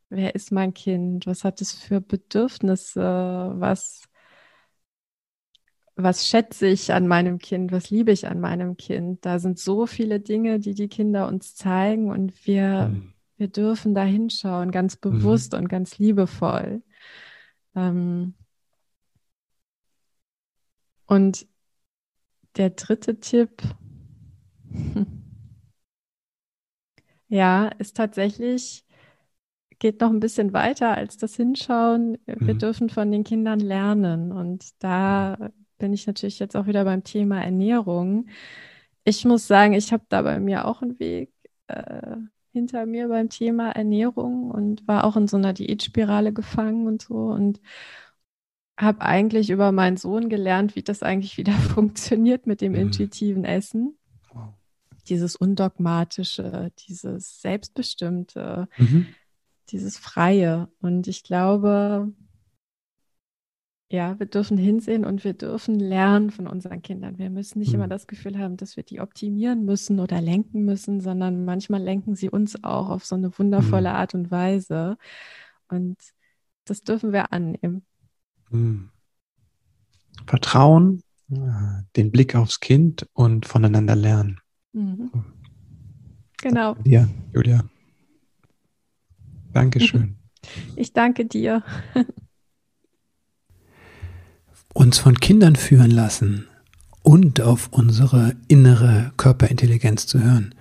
[0.10, 4.11] wer ist mein Kind, was hat es für Bedürfnisse, was
[5.96, 9.26] was schätze ich an meinem Kind, was liebe ich an meinem Kind.
[9.26, 13.14] Da sind so viele Dinge, die die Kinder uns zeigen und wir, mhm.
[13.38, 15.00] wir dürfen da hinschauen, ganz mhm.
[15.02, 15.60] bewusst mhm.
[15.60, 16.82] und ganz liebevoll.
[17.76, 18.34] Ähm
[21.08, 21.48] und
[22.58, 23.62] der dritte Tipp,
[27.28, 28.86] ja, ist tatsächlich,
[29.80, 32.18] geht noch ein bisschen weiter als das Hinschauen.
[32.26, 32.60] Wir mhm.
[32.60, 35.52] dürfen von den Kindern lernen und da
[35.82, 38.28] bin ich natürlich jetzt auch wieder beim Thema Ernährung.
[39.04, 41.34] Ich muss sagen, ich habe da bei mir auch einen Weg
[41.68, 42.18] äh,
[42.54, 47.16] hinter mir beim Thema Ernährung und war auch in so einer Diätspirale gefangen und so
[47.16, 47.60] und
[48.78, 52.80] habe eigentlich über meinen Sohn gelernt, wie das eigentlich wieder funktioniert mit dem mhm.
[52.80, 53.98] intuitiven Essen.
[54.34, 54.54] Wow.
[55.10, 59.08] dieses Undogmatische, dieses Selbstbestimmte, mhm.
[59.70, 60.70] dieses Freie.
[60.80, 62.14] Und ich glaube,
[63.92, 67.18] ja, wir dürfen hinsehen und wir dürfen lernen von unseren Kindern.
[67.18, 67.76] Wir müssen nicht mhm.
[67.76, 72.16] immer das Gefühl haben, dass wir die optimieren müssen oder lenken müssen, sondern manchmal lenken
[72.16, 73.96] sie uns auch auf so eine wundervolle mhm.
[73.96, 74.98] Art und Weise.
[75.68, 75.98] Und
[76.64, 77.86] das dürfen wir annehmen.
[78.50, 78.92] Mhm.
[80.26, 84.40] Vertrauen, den Blick aufs Kind und voneinander lernen.
[84.72, 85.12] Mhm.
[86.42, 86.76] Genau.
[86.76, 87.64] Danke dir, Julia.
[89.54, 90.16] Dankeschön.
[90.76, 91.64] Ich danke dir.
[94.74, 96.48] Uns von Kindern führen lassen
[97.04, 100.56] und auf unsere innere Körperintelligenz zu hören.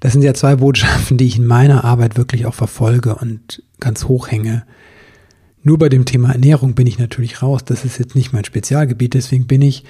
[0.00, 4.04] Das sind ja zwei Botschaften, die ich in meiner Arbeit wirklich auch verfolge und ganz
[4.04, 4.64] hoch hänge.
[5.62, 7.64] Nur bei dem Thema Ernährung bin ich natürlich raus.
[7.64, 9.14] Das ist jetzt nicht mein Spezialgebiet.
[9.14, 9.84] Deswegen bin ich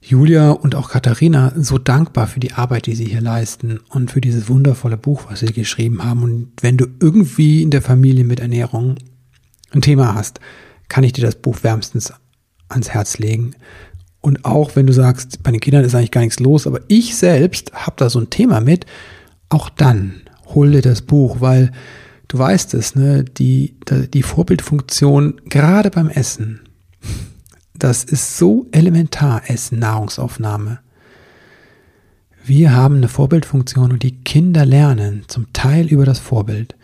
[0.00, 4.20] Julia und auch Katharina so dankbar für die Arbeit, die sie hier leisten und für
[4.20, 6.24] dieses wundervolle Buch, was sie geschrieben haben.
[6.24, 8.96] Und wenn du irgendwie in der Familie mit Ernährung
[9.70, 10.40] ein Thema hast,
[10.88, 12.12] kann ich dir das Buch wärmstens
[12.74, 13.54] ans Herz legen.
[14.20, 17.16] Und auch wenn du sagst, bei den Kindern ist eigentlich gar nichts los, aber ich
[17.16, 18.86] selbst habe da so ein Thema mit,
[19.48, 21.72] auch dann hol dir das Buch, weil
[22.28, 23.76] du weißt es, ne, die,
[24.12, 26.60] die Vorbildfunktion gerade beim Essen,
[27.76, 30.80] das ist so elementar, Essen, Nahrungsaufnahme.
[32.44, 36.76] Wir haben eine Vorbildfunktion und die Kinder lernen zum Teil über das Vorbild.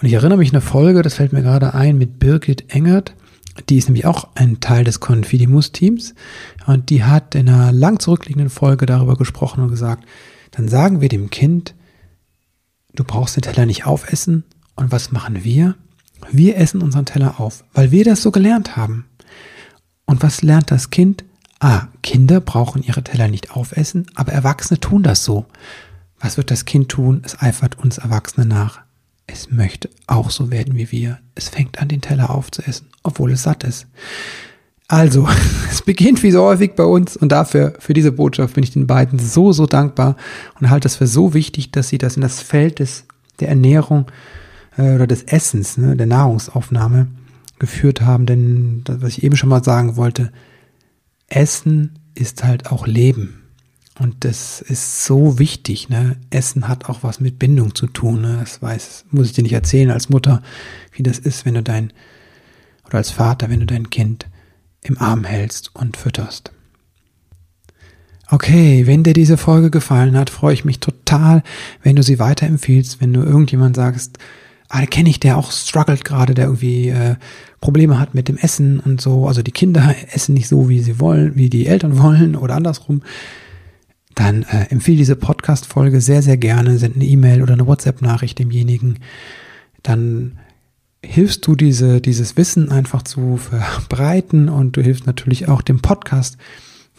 [0.00, 3.14] Und ich erinnere mich an eine Folge, das fällt mir gerade ein, mit Birgit Engert.
[3.68, 6.14] Die ist nämlich auch ein Teil des Confidimus-Teams.
[6.66, 10.04] Und die hat in einer lang zurückliegenden Folge darüber gesprochen und gesagt,
[10.50, 11.74] dann sagen wir dem Kind,
[12.94, 14.44] du brauchst den Teller nicht aufessen.
[14.76, 15.76] Und was machen wir?
[16.30, 19.06] Wir essen unseren Teller auf, weil wir das so gelernt haben.
[20.06, 21.24] Und was lernt das Kind?
[21.60, 25.46] Ah, Kinder brauchen ihre Teller nicht aufessen, aber Erwachsene tun das so.
[26.18, 27.22] Was wird das Kind tun?
[27.24, 28.83] Es eifert uns Erwachsene nach.
[29.26, 31.18] Es möchte auch so werden wie wir.
[31.34, 33.86] Es fängt an, den Teller aufzuessen, obwohl es satt ist.
[34.88, 35.26] Also,
[35.70, 38.86] es beginnt wie so häufig bei uns und dafür, für diese Botschaft bin ich den
[38.86, 40.16] beiden so, so dankbar
[40.60, 43.06] und halte es für so wichtig, dass sie das in das Feld des,
[43.40, 44.06] der Ernährung
[44.76, 47.08] äh, oder des Essens, ne, der Nahrungsaufnahme
[47.58, 50.32] geführt haben, denn was ich eben schon mal sagen wollte,
[51.28, 53.43] Essen ist halt auch Leben.
[53.98, 56.16] Und das ist so wichtig, ne?
[56.30, 58.38] Essen hat auch was mit Bindung zu tun, ne?
[58.40, 60.42] Das weiß, muss ich dir nicht erzählen als Mutter,
[60.92, 61.92] wie das ist, wenn du dein,
[62.86, 64.26] oder als Vater, wenn du dein Kind
[64.82, 66.50] im Arm hältst und fütterst.
[68.30, 71.42] Okay, wenn dir diese Folge gefallen hat, freue ich mich total,
[71.82, 74.18] wenn du sie weiterempfiehlst, wenn du irgendjemand sagst,
[74.68, 77.16] ah, kenne ich, der auch struggelt gerade, der irgendwie äh,
[77.60, 80.98] Probleme hat mit dem Essen und so, also die Kinder essen nicht so, wie sie
[81.00, 83.02] wollen, wie die Eltern wollen oder andersrum,
[84.14, 88.98] dann äh, empfehle diese Podcast-Folge sehr, sehr gerne, send eine E-Mail oder eine WhatsApp-Nachricht demjenigen.
[89.82, 90.38] Dann
[91.04, 96.38] hilfst du diese, dieses Wissen einfach zu verbreiten und du hilfst natürlich auch dem Podcast,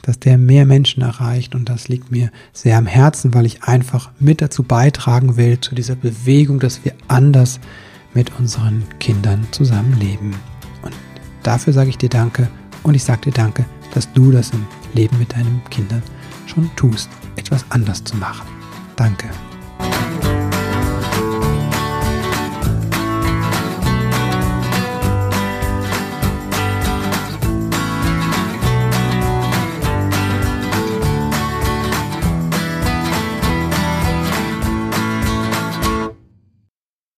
[0.02, 4.12] dass der mehr Menschen erreicht und das liegt mir sehr am Herzen, weil ich einfach
[4.20, 7.60] mit dazu beitragen will, zu dieser Bewegung, dass wir anders
[8.14, 10.36] mit unseren Kindern zusammenleben.
[10.84, 10.94] Und
[11.42, 12.50] dafür sage ich dir Danke
[12.84, 16.04] und ich sage dir Danke, dass du das im Leben mit deinen Kindern
[16.56, 18.48] schon tust, etwas anders zu machen.
[18.96, 19.30] Danke.